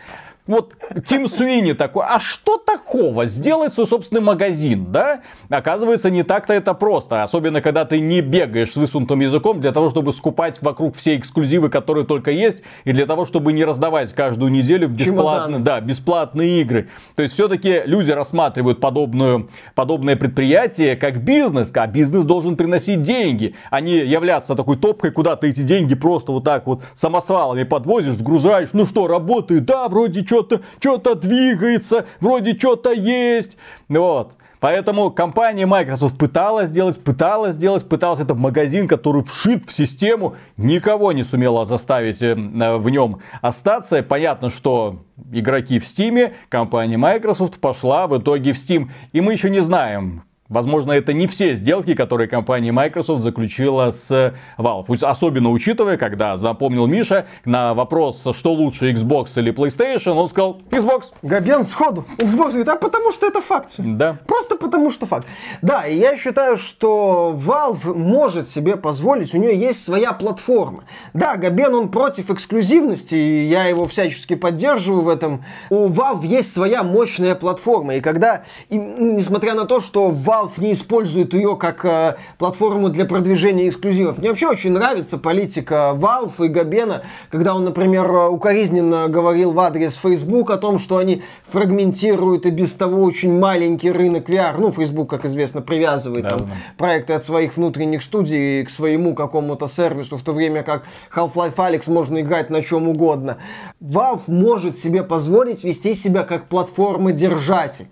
Вот 0.49 0.75
Тим 1.05 1.29
Суини 1.29 1.75
такой, 1.75 2.05
а 2.09 2.19
что 2.19 2.57
такого? 2.57 3.27
Сделать 3.27 3.75
свой 3.75 3.87
собственный 3.87 4.23
магазин, 4.23 4.91
да? 4.91 5.21
Оказывается, 5.51 6.11
не 6.11 6.23
так-то 6.23 6.55
это 6.55 6.73
просто. 6.73 7.23
Особенно, 7.23 7.61
когда 7.61 7.85
ты 7.85 8.01
не 8.01 8.23
бегаешь 8.23 8.73
с 8.73 8.77
высунутым 8.77 9.21
языком 9.21 9.61
для 9.61 9.73
того, 9.73 9.91
чтобы 9.91 10.13
скупать 10.15 10.61
вокруг 10.63 10.97
все 10.97 11.17
эксклюзивы, 11.17 11.69
которые 11.69 12.07
только 12.07 12.31
есть, 12.31 12.63
и 12.85 12.93
для 12.93 13.05
того, 13.05 13.27
чтобы 13.27 13.53
не 13.53 13.65
раздавать 13.65 14.15
каждую 14.15 14.51
неделю 14.51 14.89
бесплатные, 14.89 15.61
да, 15.61 15.81
бесплатные 15.83 16.63
игры. 16.63 16.89
То 17.15 17.23
есть, 17.23 17.35
все-таки 17.35 17.83
люди 17.85 18.11
рассматривают 18.11 18.81
подобную, 18.81 19.51
подобное 19.75 20.17
предприятие 20.17 20.97
как 20.97 21.23
бизнес, 21.23 21.71
а 21.75 21.87
бизнес 21.87 22.25
должен 22.25 22.57
приносить 22.57 23.03
деньги, 23.03 23.55
а 23.71 23.83
не 23.83 23.99
являться 23.99 24.55
такой 24.55 24.79
топкой, 24.79 25.11
куда 25.11 25.37
ты 25.37 25.51
эти 25.51 25.61
деньги 25.61 25.95
просто 25.95 26.33
вот 26.33 26.45
так 26.45 26.67
вот 26.67 26.83
самосвалами 26.95 27.65
подвозишь, 27.65 28.15
сгружаешь. 28.15 28.71
Ну 28.73 28.87
что, 28.87 29.07
работает? 29.07 29.67
Да, 29.67 29.87
вроде 29.89 30.25
что-то 30.43 30.63
что-то 30.81 31.15
двигается, 31.15 32.07
вроде 32.21 32.57
что-то 32.57 32.93
есть. 32.93 33.57
Вот. 33.89 34.33
Поэтому 34.61 35.11
компания 35.11 35.67
Microsoft 35.67 36.19
пыталась 36.19 36.69
сделать, 36.69 37.03
пыталась 37.03 37.55
сделать, 37.55 37.89
пыталась. 37.89 38.21
Это 38.21 38.35
магазин, 38.35 38.89
который 38.89 39.23
вшит 39.23 39.69
в 39.69 39.73
систему, 39.73 40.35
никого 40.57 41.13
не 41.13 41.23
сумела 41.23 41.65
заставить 41.65 42.21
э, 42.23 42.35
в 42.35 42.91
нем 42.91 43.21
остаться. 43.41 44.03
Понятно, 44.03 44.51
что 44.51 44.97
игроки 45.31 45.79
в 45.79 45.85
Steam, 45.85 46.33
компания 46.49 46.97
Microsoft 46.97 47.61
пошла 47.61 48.09
в 48.09 48.19
итоге 48.19 48.53
в 48.53 48.57
Steam. 48.57 48.89
И 49.13 49.21
мы 49.21 49.33
еще 49.33 49.49
не 49.49 49.61
знаем, 49.61 50.25
Возможно, 50.49 50.93
это 50.93 51.13
не 51.13 51.27
все 51.27 51.55
сделки, 51.57 51.95
которые 51.95 52.27
компания 52.27 52.73
Microsoft 52.73 53.23
заключила 53.23 53.91
с 53.91 54.35
Valve. 54.57 55.05
Особенно 55.05 55.51
учитывая, 55.51 55.99
когда 55.99 56.39
запомнил 56.39 56.87
Миша 56.87 57.27
на 57.45 57.75
вопрос, 57.75 58.25
что 58.33 58.55
лучше, 58.55 58.91
Xbox 58.91 59.33
или 59.37 59.53
PlayStation, 59.53 60.13
он 60.13 60.27
сказал 60.27 60.63
Xbox. 60.71 61.13
Габен 61.21 61.65
сходу. 61.65 62.07
Xbox 62.17 62.49
говорит, 62.49 62.69
а 62.69 62.77
потому 62.77 63.13
что 63.13 63.27
это 63.27 63.43
факт. 63.43 63.75
Да. 63.77 64.17
Просто 64.27 64.57
потому 64.57 64.91
что 64.91 65.05
факт. 65.05 65.27
Да, 65.61 65.87
и 65.87 65.99
я 65.99 66.17
считаю, 66.17 66.57
что 66.57 67.39
Valve 67.39 67.93
может 67.93 68.49
себе 68.49 68.79
позволить, 68.79 69.35
у 69.35 69.39
нее 69.39 69.55
есть 69.55 69.85
своя 69.85 70.15
платформа. 70.15 70.85
Да, 71.13 71.37
Габен, 71.37 71.75
он 71.75 71.91
против 71.91 72.31
эксклюзивности, 72.31 73.15
и 73.15 73.45
я 73.45 73.67
его 73.67 73.87
всячески 73.87 74.35
поддерживаю 74.35 75.03
в 75.03 75.09
этом. 75.11 75.45
У 75.69 75.89
Valve 75.89 76.25
есть 76.25 76.55
своя 76.55 76.83
мощная 76.83 77.35
платформа, 77.35 77.97
и 77.97 78.01
когда, 78.01 78.45
и, 78.71 78.79
ну, 78.79 79.13
несмотря 79.13 79.53
на 79.53 79.67
то, 79.67 79.81
что 79.81 80.09
Valve 80.11 80.38
не 80.59 80.73
использует 80.73 81.35
ее 81.35 81.57
как 81.57 81.85
э, 81.85 82.17
платформу 82.39 82.89
для 82.89 83.05
продвижения 83.05 83.69
эксклюзивов, 83.69 84.19
мне 84.19 84.29
вообще 84.29 84.49
очень 84.49 84.73
нравится 84.73 85.19
политика 85.19 85.93
Valve 85.95 86.47
и 86.47 86.49
Габена, 86.49 87.03
когда 87.31 87.55
он, 87.55 87.65
например, 87.65 88.11
э, 88.11 88.29
укоризненно 88.29 89.09
говорил 89.09 89.53
в 89.53 89.61
адрес 89.61 89.95
Facebook 89.95 90.51
о 90.51 90.57
том, 90.57 90.79
что 90.79 90.97
они 90.99 91.23
фрагментируют 91.51 92.47
и 92.47 92.51
без 92.51 92.75
того 92.75 93.03
очень 93.03 93.39
маленький 93.39 93.91
рынок 93.91 94.29
VR. 94.29 94.55
Ну, 94.59 94.73
Facebook, 94.73 95.11
как 95.11 95.25
известно, 95.25 95.63
привязывает 95.63 96.25
Да, 96.25 96.31
там 96.31 96.39
да. 96.39 96.53
проекты 96.77 97.15
от 97.15 97.25
своих 97.25 97.57
внутренних 97.57 98.03
студий 98.03 98.65
к 98.65 98.71
своему 98.71 99.15
какому-то 99.15 99.67
сервису, 99.67 100.17
в 100.17 100.23
то 100.23 100.33
время 100.33 100.63
как 100.63 100.85
Half-Life 101.15 101.57
Alyx 101.57 101.91
можно 101.91 102.21
играть 102.21 102.51
на 102.51 102.63
чем 102.63 102.89
угодно. 102.89 103.39
Valve 103.81 104.23
может 104.27 104.79
себе 104.79 105.03
позволить 105.03 105.65
вести 105.65 105.95
себя 105.95 106.23
как 106.23 106.47
платформа-держатель. 106.49 107.89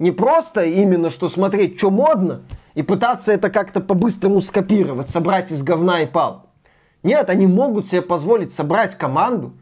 Не 0.00 0.12
просто 0.12 0.64
именно, 0.64 1.10
что 1.10 1.28
смотреть, 1.28 1.76
что 1.76 1.90
модно, 1.90 2.40
и 2.74 2.82
пытаться 2.82 3.32
это 3.32 3.50
как-то 3.50 3.80
по-быстрому 3.80 4.40
скопировать, 4.40 5.10
собрать 5.10 5.52
из 5.52 5.62
говна 5.62 6.00
и 6.00 6.06
пал. 6.06 6.46
Нет, 7.02 7.28
они 7.28 7.46
могут 7.46 7.86
себе 7.86 8.00
позволить 8.00 8.50
собрать 8.50 8.96
команду, 8.96 9.52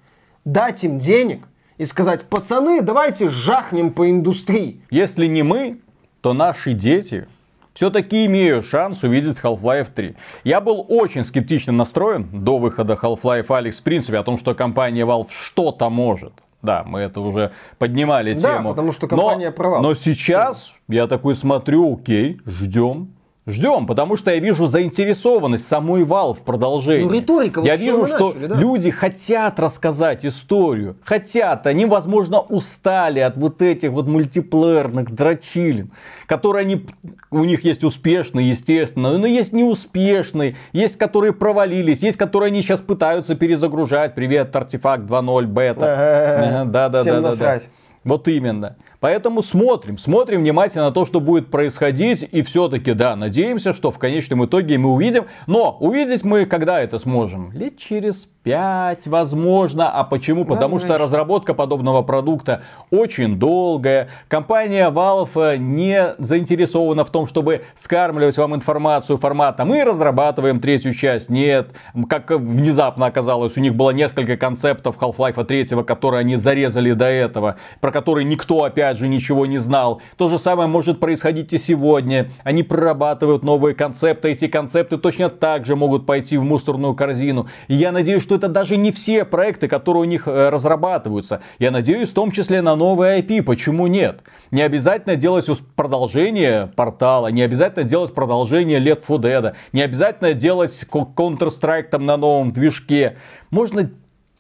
дать 0.45 0.85
им 0.85 1.01
денег 1.01 1.49
и 1.77 1.85
сказать, 1.85 2.23
пацаны, 2.23 2.83
давайте 2.83 3.31
жахнем 3.31 3.93
по 3.93 4.09
индустрии. 4.09 4.81
Если 4.91 5.27
не 5.27 5.43
мы, 5.43 5.81
то 6.21 6.33
наши 6.35 6.73
дети 6.73 7.27
все-таки 7.75 8.25
имеют 8.27 8.65
шанс 8.65 9.03
увидеть 9.03 9.39
Half-Life 9.43 9.89
3. 9.93 10.15
Я 10.45 10.61
был 10.61 10.87
очень 10.89 11.25
скептично 11.25 11.73
настроен 11.73 12.29
до 12.45 12.59
выхода 12.59 12.97
Half-Life 13.01 13.49
Alyx, 13.49 13.73
в 13.73 13.83
принципе, 13.83 14.19
о 14.19 14.23
том, 14.23 14.39
что 14.39 14.55
компания 14.55 15.05
Valve 15.05 15.31
что-то 15.31 15.91
может. 15.91 16.33
Да, 16.63 16.83
мы 16.85 17.01
это 17.01 17.21
уже 17.21 17.53
поднимали 17.79 18.35
Да, 18.35 18.57
тему. 18.57 18.71
потому 18.71 18.93
что 18.93 19.07
компания 19.07 19.47
но, 19.47 19.53
провал. 19.53 19.83
Но 19.83 19.95
сейчас 19.95 20.73
я 20.89 21.07
такой 21.07 21.35
смотрю, 21.35 21.95
окей, 21.95 22.41
ждем. 22.47 23.13
Ждем, 23.49 23.87
потому 23.87 24.17
что 24.17 24.31
я 24.31 24.41
вижу 24.41 24.67
заинтересованность 24.67 25.67
самой 25.67 26.03
Valve 26.03 26.35
в 26.35 26.43
продолжении. 26.43 27.05
Ну, 27.05 27.13
риторика, 27.13 27.61
вот 27.61 27.67
я 27.67 27.77
вижу, 27.77 28.07
что 28.07 28.35
начали, 28.35 28.47
да. 28.47 28.57
люди 28.57 28.91
хотят 28.91 29.59
рассказать 29.59 30.27
историю. 30.27 30.97
Хотят. 31.03 31.67
Они, 31.67 31.87
возможно, 31.87 32.41
устали 32.41 33.21
от 33.21 33.39
вот 33.39 33.63
этих 33.63 33.91
вот 33.91 34.07
мультиплеерных 34.07 35.11
дрочилин, 35.11 35.91
которые 36.27 36.61
они, 36.61 36.87
у 37.31 37.45
них 37.45 37.65
есть 37.65 37.85
успешные, 37.85 38.51
естественно, 38.51 39.17
но 39.17 39.27
есть 39.27 39.55
неуспешные, 39.55 40.57
есть, 40.75 40.99
которые 40.99 41.33
провалились, 41.33 42.03
есть, 42.03 42.19
которые 42.19 42.49
они 42.49 42.61
сейчас 42.61 42.83
пытаются 42.83 43.35
перезагружать. 43.35 44.15
Привет, 44.15 44.55
артефакт 44.55 45.05
2.0 45.05 45.47
бета. 45.47 45.87
Э-э-э. 45.87 46.65
Да, 46.67 46.91
да, 46.91 47.01
Всем 47.01 47.15
да, 47.15 47.21
да, 47.21 47.23
да. 47.23 47.31
насрать. 47.31 47.63
Вот 48.05 48.29
именно. 48.29 48.77
Поэтому 49.01 49.43
смотрим, 49.43 49.97
смотрим 49.97 50.41
внимательно 50.41 50.85
на 50.85 50.91
то, 50.91 51.07
что 51.07 51.21
будет 51.21 51.51
происходить. 51.51 52.29
И 52.33 52.43
все-таки, 52.43 52.95
да, 52.95 53.15
надеемся, 53.15 53.73
что 53.73 53.93
в 53.93 53.99
конечном 53.99 54.45
итоге 54.45 54.77
мы 54.79 54.91
увидим. 54.91 55.27
Но 55.47 55.77
увидеть 55.79 56.25
мы 56.25 56.47
когда 56.47 56.81
это 56.81 56.99
сможем? 56.99 57.53
Лет 57.53 57.79
через 57.79 58.29
5, 58.43 59.07
возможно. 59.07 59.91
А 59.91 60.05
почему? 60.05 60.45
Потому 60.45 60.79
что 60.79 60.99
разработка 60.99 61.55
подобного 61.55 62.03
продукта 62.03 62.63
очень 62.91 63.39
долгая. 63.39 64.09
Компания 64.27 64.91
Valve 64.91 65.59
не 65.59 66.15
заинтересована 66.19 67.05
в 67.05 67.11
том, 67.11 67.27
чтобы 67.27 67.63
скармливать 67.77 68.37
вам 68.39 68.55
информацию 68.55 69.19
формата 69.19 69.65
«мы 69.65 69.85
разрабатываем 69.85 70.61
третью 70.61 70.95
часть». 70.95 71.29
Нет. 71.29 71.69
Как 72.09 72.31
внезапно 72.31 73.07
оказалось, 73.07 73.57
у 73.57 73.61
них 73.61 73.75
было 73.75 73.91
несколько 73.91 74.37
концептов 74.37 74.97
Half-Life 74.99 75.45
3, 75.45 75.85
которые 75.85 76.21
они 76.21 76.37
зарезали 76.37 76.93
до 76.93 77.05
этого, 77.05 77.57
про 77.81 77.91
которые 77.91 78.25
никто 78.25 78.65
опять 78.65 78.88
же 78.97 79.09
ничего 79.09 79.45
не 79.47 79.59
знал. 79.59 80.01
То 80.17 80.29
же 80.29 80.39
самое 80.39 80.69
может 80.69 81.01
происходить 81.01 81.53
и 81.53 81.59
сегодня. 81.59 82.31
Они 82.45 82.63
прорабатывают 82.63 83.43
новые 83.43 83.75
концепты. 83.75 84.31
Эти 84.31 84.47
концепты 84.47 84.97
точно 84.97 85.29
так 85.29 85.67
же 85.67 85.77
могут 85.77 86.07
пойти 86.07 86.39
в 86.39 86.45
мусорную 86.45 86.95
корзину. 86.95 87.49
И 87.67 87.75
я 87.75 87.93
надеюсь, 87.93 88.23
что 88.23 88.37
это 88.37 88.49
даже 88.49 88.77
не 88.77 88.93
все 88.93 89.25
проекты, 89.25 89.69
которые 89.69 90.03
у 90.03 90.07
них 90.07 90.27
э, 90.27 90.49
разрабатываются. 90.49 91.43
Я 91.59 91.71
надеюсь, 91.71 92.11
в 92.11 92.15
том 92.15 92.31
числе 92.31 92.63
на 92.63 92.77
новые 92.77 93.21
IP. 93.21 93.43
Почему 93.43 93.87
нет? 93.87 94.23
Не 94.51 94.63
обязательно 94.63 95.17
делать 95.17 95.47
продолжение 95.77 96.71
портала, 96.77 97.29
не 97.29 97.43
обязательно 97.43 97.85
делать 97.85 98.15
продолжение 98.15 98.79
Left 98.81 99.03
4 99.07 99.19
Dead, 99.19 99.55
не 99.73 99.83
обязательно 99.83 100.35
делать 100.35 100.85
Counter-Strike 100.91 101.89
там 101.91 102.07
на 102.07 102.17
новом 102.17 102.53
движке. 102.53 103.17
Можно 103.51 103.91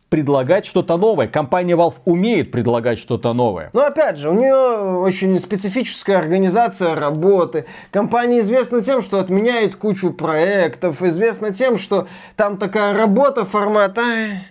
предлагать 0.08 0.64
что-то 0.64 0.96
новое. 0.96 1.28
Компания 1.28 1.74
Valve 1.74 1.96
умеет 2.04 2.50
предлагать 2.50 2.98
что-то 2.98 3.32
новое. 3.32 3.70
Но 3.72 3.84
опять 3.84 4.16
же, 4.16 4.30
у 4.30 4.34
нее 4.34 4.98
очень 4.98 5.38
специфическая 5.38 6.18
организация 6.18 6.94
работы. 6.94 7.66
Компания 7.90 8.40
известна 8.40 8.82
тем, 8.82 9.02
что 9.02 9.20
отменяет 9.20 9.76
кучу 9.76 10.12
проектов, 10.12 11.02
известна 11.02 11.52
тем, 11.52 11.78
что 11.78 12.06
там 12.36 12.56
такая 12.58 12.94
работа 12.94 13.44
формата... 13.44 14.42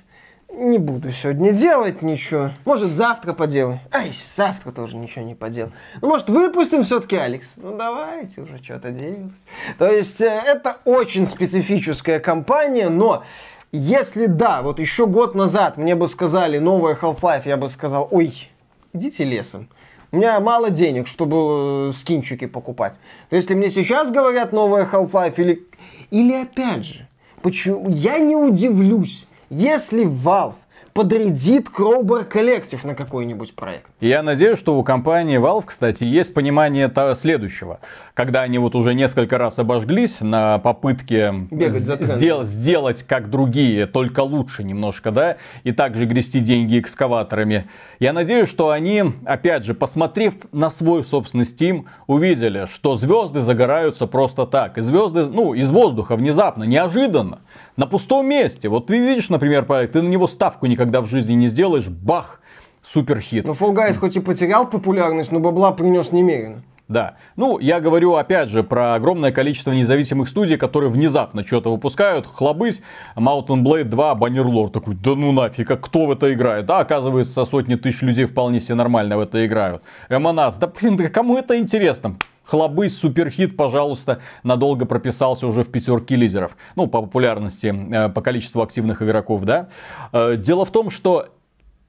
Не 0.50 0.80
буду 0.80 1.12
сегодня 1.12 1.52
делать 1.52 2.02
ничего. 2.02 2.52
Может, 2.66 2.94
завтра 2.94 3.34
поделаю. 3.34 3.80
Ай, 3.92 4.12
завтра 4.36 4.72
тоже 4.72 4.96
ничего 4.96 5.24
не 5.24 5.36
поделаю. 5.36 5.74
Ну, 6.02 6.08
может, 6.08 6.30
выпустим 6.30 6.84
все-таки, 6.84 7.16
Алекс? 7.16 7.52
Ну, 7.58 7.78
давайте 7.78 8.42
уже 8.42 8.58
что-то 8.64 8.90
делать. 8.90 9.46
То 9.78 9.88
есть, 9.88 10.22
э, 10.22 10.42
это 10.46 10.78
очень 10.86 11.28
специфическая 11.28 12.20
компания, 12.20 12.90
но 12.90 13.24
если 13.72 14.28
да, 14.28 14.62
вот 14.62 14.80
еще 14.80 15.08
год 15.08 15.36
назад 15.36 15.78
мне 15.78 15.96
бы 15.96 16.08
сказали 16.08 16.58
новая 16.58 16.96
Half-Life, 16.96 17.44
я 17.46 17.58
бы 17.58 17.70
сказал, 17.70 18.08
ой, 18.12 18.50
идите 18.94 19.24
лесом. 19.24 19.70
У 20.12 20.18
меня 20.18 20.40
мало 20.40 20.70
денег, 20.70 21.08
чтобы 21.08 21.90
э, 21.90 21.92
скинчики 21.94 22.48
покупать. 22.48 22.98
То 23.30 23.36
если 23.36 23.56
мне 23.56 23.70
сейчас 23.70 24.10
говорят 24.10 24.54
новая 24.54 24.86
Half-Life 24.86 25.34
или... 25.38 25.68
Или 26.12 26.34
опять 26.34 26.86
же, 26.86 27.08
почему... 27.42 27.90
Я 27.90 28.18
не 28.20 28.38
удивлюсь, 28.38 29.28
если 29.50 30.06
Valve 30.06 30.56
подрядит 30.98 31.68
Crowbar 31.68 32.28
Collective 32.28 32.80
на 32.88 32.96
какой-нибудь 32.96 33.54
проект. 33.54 33.86
Я 34.02 34.24
надеюсь, 34.24 34.58
что 34.58 34.80
у 34.80 34.84
компании 34.84 35.38
Valve, 35.40 35.66
кстати, 35.68 36.04
есть 36.04 36.34
понимание 36.34 36.92
следующего. 37.14 37.82
Когда 38.16 38.42
они 38.42 38.58
вот 38.58 38.74
уже 38.74 38.96
несколько 38.96 39.38
раз 39.38 39.60
обожглись 39.60 40.22
на 40.22 40.58
попытке 40.58 41.48
сдел- 41.52 42.44
сделать 42.46 43.04
как 43.04 43.30
другие, 43.30 43.86
только 43.86 44.22
лучше 44.22 44.64
немножко, 44.64 45.12
да, 45.12 45.38
и 45.64 45.72
также 45.72 46.06
грести 46.06 46.40
деньги 46.40 46.80
экскаваторами. 46.80 47.70
Я 48.00 48.12
надеюсь, 48.12 48.50
что 48.50 48.72
они, 48.72 49.04
опять 49.24 49.66
же, 49.66 49.76
посмотрев 49.76 50.34
на 50.52 50.72
свой 50.72 51.04
собственный 51.04 51.46
Steam, 51.46 51.86
увидели, 52.08 52.66
что 52.74 52.98
звезды 52.98 53.42
загораются 53.42 54.08
просто 54.08 54.48
так. 54.48 54.80
И 54.80 54.82
звезды, 54.82 55.26
ну, 55.26 55.54
из 55.54 55.70
воздуха 55.70 56.16
внезапно, 56.16 56.64
неожиданно 56.64 57.42
на 57.76 57.86
пустом 57.86 58.28
месте. 58.28 58.68
Вот 58.68 58.88
ты 58.88 58.98
видишь, 58.98 59.30
например, 59.30 59.66
проект, 59.66 59.94
ты 59.94 60.02
на 60.02 60.08
него 60.08 60.28
ставку 60.28 60.66
никогда 60.66 60.87
в 61.02 61.08
жизни 61.08 61.34
не 61.34 61.50
сделаешь, 61.50 61.88
бах, 61.88 62.42
супер 62.84 63.20
хит. 63.20 63.46
Но 63.46 63.54
Fall 63.54 63.76
Guys 63.76 63.98
хоть 63.98 64.16
и 64.16 64.20
потерял 64.20 64.70
популярность, 64.70 65.32
но 65.32 65.40
бабла 65.40 65.72
принес 65.72 66.12
немерено. 66.12 66.64
Да. 66.88 67.16
Ну, 67.36 67.60
я 67.60 67.82
говорю 67.82 68.16
опять 68.16 68.50
же 68.50 68.64
про 68.64 68.96
огромное 68.96 69.32
количество 69.34 69.74
независимых 69.74 70.30
студий, 70.30 70.58
которые 70.58 70.90
внезапно 70.90 71.46
что-то 71.46 71.70
выпускают. 71.70 72.26
Хлобысь, 72.28 72.82
Mountain 73.18 73.62
Blade 73.62 73.86
2, 73.86 74.16
Bannerlord 74.16 74.72
такой, 74.72 74.96
да 74.96 75.16
ну 75.16 75.34
нафиг, 75.34 75.70
а 75.70 75.76
кто 75.76 76.06
в 76.06 76.12
это 76.12 76.34
играет? 76.34 76.66
Да, 76.66 76.80
оказывается, 76.80 77.44
сотни 77.44 77.76
тысяч 77.76 78.02
людей 78.02 78.26
вполне 78.26 78.62
себе 78.62 78.76
нормально 78.76 79.18
в 79.18 79.20
это 79.20 79.46
играют. 79.46 79.82
Эмонас, 80.10 80.56
да 80.56 80.68
блин, 80.68 80.96
да 80.96 81.10
кому 81.10 81.38
это 81.38 81.60
интересно? 81.60 82.16
Хлобысь, 82.48 82.98
суперхит, 82.98 83.58
пожалуйста, 83.58 84.22
надолго 84.44 84.86
прописался 84.86 85.48
уже 85.48 85.64
в 85.64 85.70
пятерке 85.70 86.16
лидеров. 86.16 86.56
Ну, 86.76 86.88
по 86.88 87.02
популярности, 87.02 87.68
э, 87.68 88.10
по 88.10 88.22
количеству 88.22 88.62
активных 88.62 89.02
игроков, 89.02 89.44
да. 89.44 89.68
Э, 90.14 90.38
дело 90.38 90.64
в 90.66 90.72
том, 90.72 90.90
что 90.90 91.28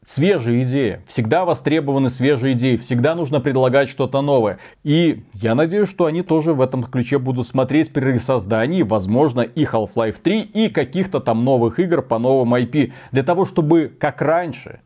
свежие 0.04 0.64
идеи. 0.64 1.02
Всегда 1.06 1.44
востребованы 1.44 2.10
свежие 2.10 2.54
идеи. 2.54 2.76
Всегда 2.76 3.14
нужно 3.14 3.40
предлагать 3.40 3.88
что-то 3.88 4.20
новое. 4.20 4.58
И 4.82 5.22
я 5.34 5.54
надеюсь, 5.54 5.90
что 5.90 6.06
они 6.06 6.22
тоже 6.22 6.54
в 6.54 6.60
этом 6.60 6.82
ключе 6.82 7.18
будут 7.18 7.46
смотреть 7.46 7.92
при 7.92 8.18
создании, 8.18 8.82
возможно, 8.82 9.42
и 9.42 9.64
Half-Life 9.64 10.16
3, 10.22 10.40
и 10.40 10.70
каких-то 10.70 11.20
там 11.20 11.44
новых 11.44 11.78
игр 11.78 12.02
по 12.02 12.18
новым 12.18 12.54
IP. 12.54 12.92
Для 13.12 13.22
того, 13.22 13.44
чтобы, 13.44 13.92
как 14.00 14.22
раньше, 14.22 14.80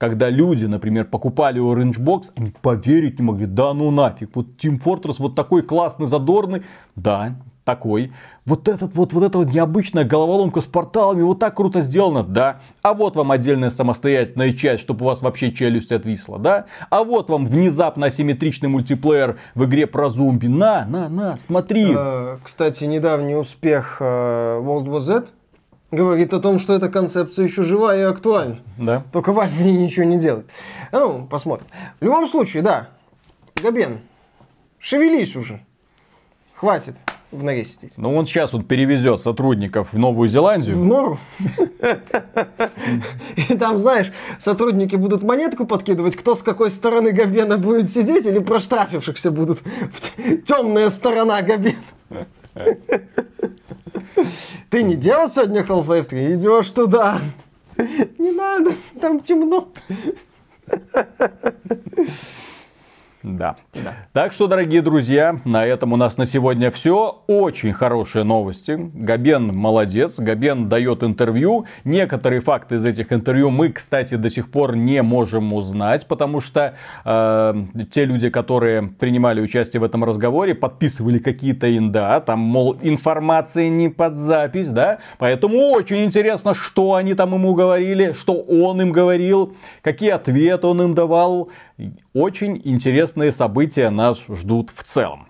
когда 0.00 0.30
люди, 0.30 0.64
например, 0.64 1.04
покупали 1.04 1.60
Orange 1.60 1.98
Box, 1.98 2.30
они 2.34 2.54
поверить 2.62 3.18
не 3.18 3.24
могли, 3.24 3.44
да 3.44 3.74
ну 3.74 3.90
нафиг, 3.90 4.30
вот 4.34 4.46
Team 4.58 4.82
Fortress 4.82 5.16
вот 5.18 5.34
такой 5.34 5.60
классный, 5.60 6.06
задорный, 6.06 6.62
да, 6.96 7.34
такой. 7.66 8.10
Вот 8.46 8.66
этот 8.66 8.94
вот, 8.94 9.12
вот 9.12 9.22
эта 9.22 9.36
вот 9.36 9.52
необычная 9.52 10.04
головоломка 10.04 10.62
с 10.62 10.64
порталами, 10.64 11.20
вот 11.20 11.38
так 11.38 11.54
круто 11.54 11.82
сделано, 11.82 12.24
да. 12.24 12.60
А 12.80 12.94
вот 12.94 13.14
вам 13.14 13.30
отдельная 13.30 13.68
самостоятельная 13.68 14.54
часть, 14.54 14.82
чтобы 14.82 15.04
у 15.04 15.08
вас 15.08 15.20
вообще 15.20 15.52
челюсть 15.52 15.92
отвисла, 15.92 16.38
да. 16.38 16.64
А 16.88 17.04
вот 17.04 17.28
вам 17.28 17.46
внезапно 17.46 18.06
асимметричный 18.06 18.70
мультиплеер 18.70 19.38
в 19.54 19.66
игре 19.66 19.86
про 19.86 20.08
зомби. 20.08 20.46
На, 20.46 20.86
на, 20.86 21.10
на, 21.10 21.36
смотри. 21.36 21.92
Э, 21.94 22.38
кстати, 22.42 22.84
недавний 22.84 23.34
успех 23.34 23.98
э, 24.00 24.04
World 24.04 24.86
War 24.86 25.00
Z 25.00 25.26
говорит 25.90 26.32
о 26.32 26.40
том, 26.40 26.58
что 26.58 26.74
эта 26.74 26.88
концепция 26.88 27.46
еще 27.46 27.62
жива 27.62 27.96
и 27.96 28.00
актуальна. 28.00 28.58
Да. 28.78 29.02
Только 29.12 29.32
Valve 29.32 29.48
в 29.48 29.62
ней 29.62 29.76
ничего 29.76 30.04
не 30.04 30.18
делает. 30.18 30.46
Ну, 30.92 31.26
посмотрим. 31.26 31.68
В 32.00 32.04
любом 32.04 32.26
случае, 32.28 32.62
да, 32.62 32.88
Габен, 33.62 34.00
шевелись 34.78 35.36
уже. 35.36 35.60
Хватит 36.54 36.96
в 37.30 37.42
норе 37.42 37.64
сидеть. 37.64 37.92
Ну, 37.96 38.14
он 38.14 38.26
сейчас 38.26 38.54
он 38.54 38.64
перевезет 38.64 39.20
сотрудников 39.20 39.92
в 39.92 39.98
Новую 39.98 40.28
Зеландию. 40.28 40.76
В 40.76 40.84
нору. 40.84 41.18
И 43.36 43.56
там, 43.56 43.78
знаешь, 43.78 44.12
сотрудники 44.38 44.96
будут 44.96 45.22
монетку 45.22 45.64
подкидывать, 45.64 46.16
кто 46.16 46.34
с 46.34 46.42
какой 46.42 46.70
стороны 46.70 47.12
Габена 47.12 47.56
будет 47.56 47.90
сидеть, 47.90 48.26
или 48.26 48.40
проштрафившихся 48.40 49.30
будут. 49.30 49.60
Темная 50.46 50.90
сторона 50.90 51.40
Габена. 51.42 51.78
Ты 54.70 54.82
не 54.82 54.96
делал 54.96 55.28
сегодня 55.28 55.62
Half-Life 55.62 56.04
3? 56.04 56.34
Идешь 56.34 56.68
туда. 56.70 57.20
Не 58.18 58.32
надо, 58.32 58.72
там 59.00 59.20
темно. 59.20 59.68
Да. 63.22 63.56
да. 63.74 63.94
Так 64.14 64.32
что, 64.32 64.46
дорогие 64.46 64.80
друзья, 64.80 65.36
на 65.44 65.66
этом 65.66 65.92
у 65.92 65.96
нас 65.96 66.16
на 66.16 66.24
сегодня 66.24 66.70
все. 66.70 67.22
Очень 67.26 67.74
хорошие 67.74 68.24
новости. 68.24 68.78
Габен 68.94 69.54
молодец. 69.54 70.18
Габен 70.18 70.70
дает 70.70 71.02
интервью. 71.02 71.66
Некоторые 71.84 72.40
факты 72.40 72.76
из 72.76 72.84
этих 72.84 73.12
интервью 73.12 73.50
мы, 73.50 73.70
кстати, 73.70 74.14
до 74.14 74.30
сих 74.30 74.50
пор 74.50 74.74
не 74.74 75.02
можем 75.02 75.52
узнать, 75.52 76.06
потому 76.06 76.40
что 76.40 76.76
э, 77.04 77.54
те 77.92 78.06
люди, 78.06 78.30
которые 78.30 78.82
принимали 78.98 79.42
участие 79.42 79.80
в 79.80 79.84
этом 79.84 80.02
разговоре, 80.02 80.54
подписывали 80.54 81.18
какие-то 81.18 81.76
инда. 81.76 82.20
Там, 82.20 82.38
мол, 82.38 82.76
информация 82.80 83.68
не 83.68 83.90
под 83.90 84.16
запись, 84.16 84.70
да. 84.70 84.98
Поэтому 85.18 85.72
очень 85.72 86.04
интересно, 86.04 86.54
что 86.54 86.94
они 86.94 87.14
там 87.14 87.34
ему 87.34 87.54
говорили, 87.54 88.12
что 88.12 88.32
он 88.32 88.80
им 88.80 88.92
говорил, 88.92 89.54
какие 89.82 90.10
ответы 90.10 90.66
он 90.66 90.80
им 90.80 90.94
давал. 90.94 91.50
Очень 92.12 92.60
интересные 92.64 93.32
события 93.32 93.90
нас 93.90 94.22
ждут 94.28 94.70
в 94.74 94.82
целом. 94.84 95.28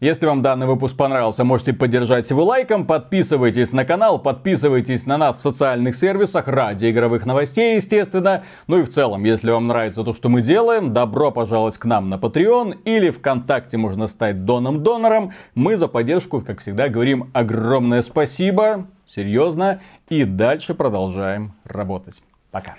Если 0.00 0.24
вам 0.24 0.40
данный 0.40 0.66
выпуск 0.66 0.96
понравился, 0.96 1.44
можете 1.44 1.74
поддержать 1.74 2.30
его 2.30 2.42
лайком, 2.42 2.86
подписывайтесь 2.86 3.72
на 3.72 3.84
канал, 3.84 4.18
подписывайтесь 4.18 5.04
на 5.04 5.18
нас 5.18 5.38
в 5.38 5.42
социальных 5.42 5.94
сервисах 5.94 6.48
ради 6.48 6.90
игровых 6.90 7.26
новостей, 7.26 7.76
естественно. 7.76 8.44
Ну 8.66 8.78
и 8.78 8.82
в 8.82 8.88
целом, 8.88 9.24
если 9.24 9.50
вам 9.50 9.66
нравится 9.66 10.02
то, 10.02 10.14
что 10.14 10.30
мы 10.30 10.40
делаем, 10.40 10.94
добро 10.94 11.30
пожаловать 11.30 11.76
к 11.76 11.84
нам 11.84 12.08
на 12.08 12.14
Patreon 12.14 12.78
или 12.86 13.10
ВКонтакте 13.10 13.76
можно 13.76 14.06
стать 14.06 14.46
доном-донором. 14.46 15.32
Мы 15.54 15.76
за 15.76 15.86
поддержку, 15.86 16.40
как 16.40 16.60
всегда, 16.60 16.88
говорим 16.88 17.28
огромное 17.34 18.00
спасибо, 18.00 18.86
серьезно, 19.06 19.82
и 20.08 20.24
дальше 20.24 20.72
продолжаем 20.72 21.52
работать. 21.64 22.22
Пока. 22.50 22.76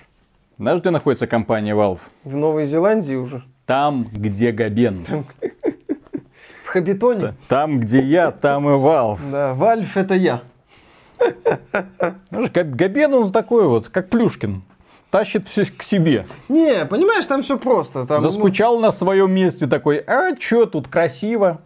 Знаешь, 0.62 0.82
где 0.82 0.92
находится 0.92 1.26
компания 1.26 1.74
Valve? 1.74 1.98
В 2.24 2.36
Новой 2.36 2.68
Зеландии 2.68 3.16
уже. 3.16 3.42
Там, 3.66 4.04
где 4.04 4.52
Габен. 4.52 5.08
В 6.64 6.68
Хоббитоне? 6.68 7.34
Там, 7.48 7.80
где 7.80 8.00
я, 8.00 8.30
там 8.30 8.70
и 8.70 8.74
Valve. 8.74 9.18
Да, 9.32 9.56
Valve 9.56 9.98
это 9.98 10.14
я. 10.14 10.44
Знаешь, 12.30 12.52
Габ- 12.52 12.76
Габен 12.76 13.12
он 13.12 13.32
такой 13.32 13.68
вот, 13.68 13.88
как 13.88 14.10
Плюшкин. 14.10 14.62
Тащит 15.10 15.48
все 15.48 15.66
к 15.66 15.82
себе. 15.82 16.28
Не, 16.48 16.86
понимаешь, 16.86 17.26
там 17.26 17.42
все 17.42 17.58
просто. 17.58 18.06
Там, 18.06 18.22
ну, 18.22 18.30
Заскучал 18.30 18.80
на 18.80 18.92
своем 18.92 19.32
месте 19.32 19.66
такой, 19.66 19.98
а 19.98 20.36
чё 20.36 20.68
тут 20.68 20.88
красиво, 20.88 21.62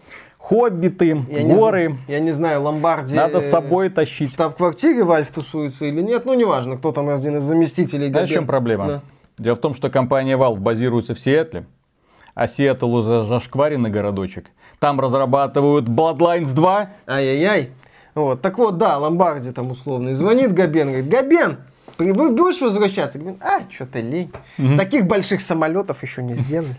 хоббиты, 0.47 1.07
я 1.29 1.43
не 1.43 1.53
горы, 1.55 1.87
зна- 1.87 1.97
я 2.07 2.19
не 2.19 2.31
знаю, 2.31 2.61
Ломбарди... 2.61 3.15
надо 3.15 3.41
с 3.41 3.49
собой 3.49 3.89
В 3.89 3.93
тащить. 3.95 4.31
штаб-квартире 4.31 5.03
Valve 5.03 5.31
тусуется 5.31 5.85
или 5.85 6.01
нет, 6.01 6.25
ну 6.25 6.35
неважно, 6.35 6.77
кто 6.77 6.91
там 6.91 7.09
один 7.09 7.37
из 7.37 7.43
заместителей. 7.43 8.09
Знаешь, 8.09 8.29
в 8.29 8.33
чем 8.33 8.45
проблема? 8.45 8.87
Да. 8.87 9.01
Дело 9.39 9.55
в 9.55 9.59
том, 9.59 9.73
что 9.73 9.89
компания 9.89 10.37
Valve 10.37 10.59
базируется 10.59 11.15
в 11.15 11.19
Сиэтле, 11.19 11.65
а 12.35 12.47
Сиэтл 12.47 12.93
уже 12.93 13.25
зашкваренный 13.25 13.89
городочек. 13.89 14.45
Там 14.79 14.99
разрабатывают 14.99 15.87
Bloodlines 15.87 16.53
2. 16.53 16.89
Ай-яй-яй. 17.07 17.71
Вот, 18.13 18.41
так 18.41 18.57
вот, 18.59 18.77
да, 18.77 18.97
Ломбарди 18.97 19.51
там 19.51 19.71
условный. 19.71 20.13
Звонит 20.13 20.53
Габен, 20.53 20.87
говорит, 20.87 21.09
Габен, 21.09 21.57
вы 21.97 22.29
будешь 22.29 22.61
возвращаться? 22.61 23.17
Габен, 23.17 23.37
а, 23.41 23.61
что-то 23.73 23.99
лень. 23.99 24.31
Таких 24.77 25.07
больших 25.07 25.41
самолетов 25.41 26.03
еще 26.03 26.21
не 26.23 26.35
сделали. 26.35 26.77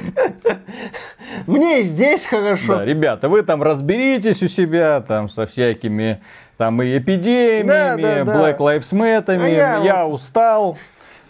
Мне 1.46 1.80
и 1.80 1.82
здесь 1.84 2.24
хорошо. 2.24 2.76
Да, 2.76 2.84
ребята, 2.84 3.28
вы 3.28 3.42
там 3.42 3.62
разберитесь 3.62 4.42
у 4.42 4.48
себя 4.48 5.00
там 5.00 5.28
со 5.28 5.46
всякими 5.46 6.20
там 6.56 6.82
и 6.82 6.98
эпидемиями, 6.98 7.66
Да, 7.66 7.96
да, 7.96 8.24
да. 8.24 8.32
Black 8.32 8.58
Lives 8.58 8.92
Matter, 8.92 9.42
А 9.42 9.48
я, 9.48 9.78
я 9.78 10.06
устал. 10.06 10.78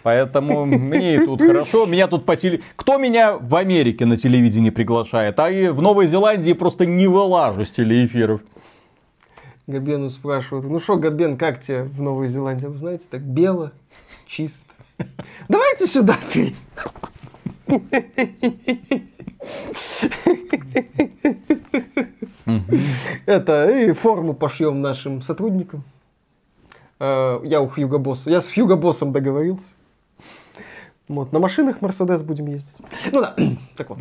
Поэтому 0.03 0.67
мне 0.67 1.14
и 1.14 1.19
тут 1.25 1.40
хорошо. 1.40 1.87
Меня 1.87 2.09
тут 2.09 2.27
по 2.27 2.37
теле... 2.37 2.61
Кто 2.77 2.99
меня 2.99 3.38
в 3.38 3.55
Америке 3.57 4.05
на 4.05 4.19
телевидении 4.19 4.69
приглашает? 4.69 5.38
А 5.40 5.51
и 5.51 5.69
в 5.69 5.81
Новой 5.81 6.07
Зеландии 6.07 6.53
просто 6.53 6.85
не 6.85 7.07
вылажу 7.07 7.64
с 7.64 7.71
телеэфиров. 7.71 8.43
Габену 9.67 10.11
спрашивают, 10.11 10.67
ну 10.67 10.79
что, 10.79 10.97
Габен, 10.97 11.38
как 11.38 11.62
тебе 11.62 11.85
в 11.85 12.03
Новой 12.03 12.29
Зеландии? 12.29 12.67
Вы 12.67 12.77
знаете, 12.77 13.07
так 13.11 13.23
бело, 13.23 13.73
чисто. 14.27 14.75
Давайте 15.49 15.87
сюда 15.87 16.19
ты. 16.33 16.55
Это, 23.27 23.71
и 23.71 23.93
форму 23.93 24.35
пошьем 24.35 24.83
нашим 24.83 25.23
сотрудникам. 25.23 25.83
Э, 27.01 27.41
Я 27.45 27.61
у 27.61 27.69
Хьюго 27.69 27.99
Босса, 27.99 28.31
я 28.31 28.41
с 28.41 28.51
Хьюго 28.51 28.77
Боссом 28.77 29.13
договорился. 29.13 29.67
Вот, 31.09 31.33
на 31.33 31.39
машинах 31.39 31.83
Мерседес 31.83 32.23
будем 32.23 32.47
ездить. 32.47 32.77
Ну 33.13 33.21
да, 33.21 33.35
так 33.77 33.91
вот. 33.91 33.99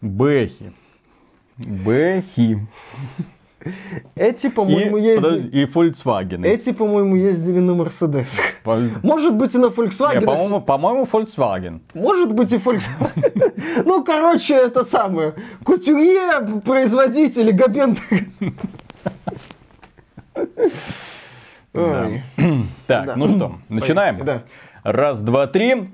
Бэхи. 0.00 0.72
Бэхи. 1.56 2.66
Эти, 4.14 4.48
по-моему, 4.48 4.96
ездили... 4.96 5.48
и 5.48 5.64
Volkswagen. 5.66 6.46
Эти, 6.46 6.72
по-моему, 6.72 7.16
ездили 7.16 7.58
на 7.58 7.74
Мерседесах. 7.74 8.44
Может 9.02 9.34
быть 9.34 9.54
и 9.54 9.58
на 9.58 9.66
Volkswagen. 9.66 10.24
по-моему, 10.24 10.60
по-моему, 10.60 11.08
Volkswagen. 11.10 11.80
Может 11.94 12.32
быть 12.32 12.52
и 12.52 12.56
Volkswagen. 12.56 13.52
Ну, 13.84 14.04
короче, 14.04 14.54
это 14.54 14.84
самое. 14.84 15.34
Кутюрье, 15.64 16.60
производители, 16.64 17.50
Габен. 17.50 17.96
Так, 22.86 23.16
ну 23.16 23.28
что, 23.28 23.58
начинаем? 23.68 24.42
Раз, 24.82 25.20
два, 25.20 25.46
три. 25.46 25.90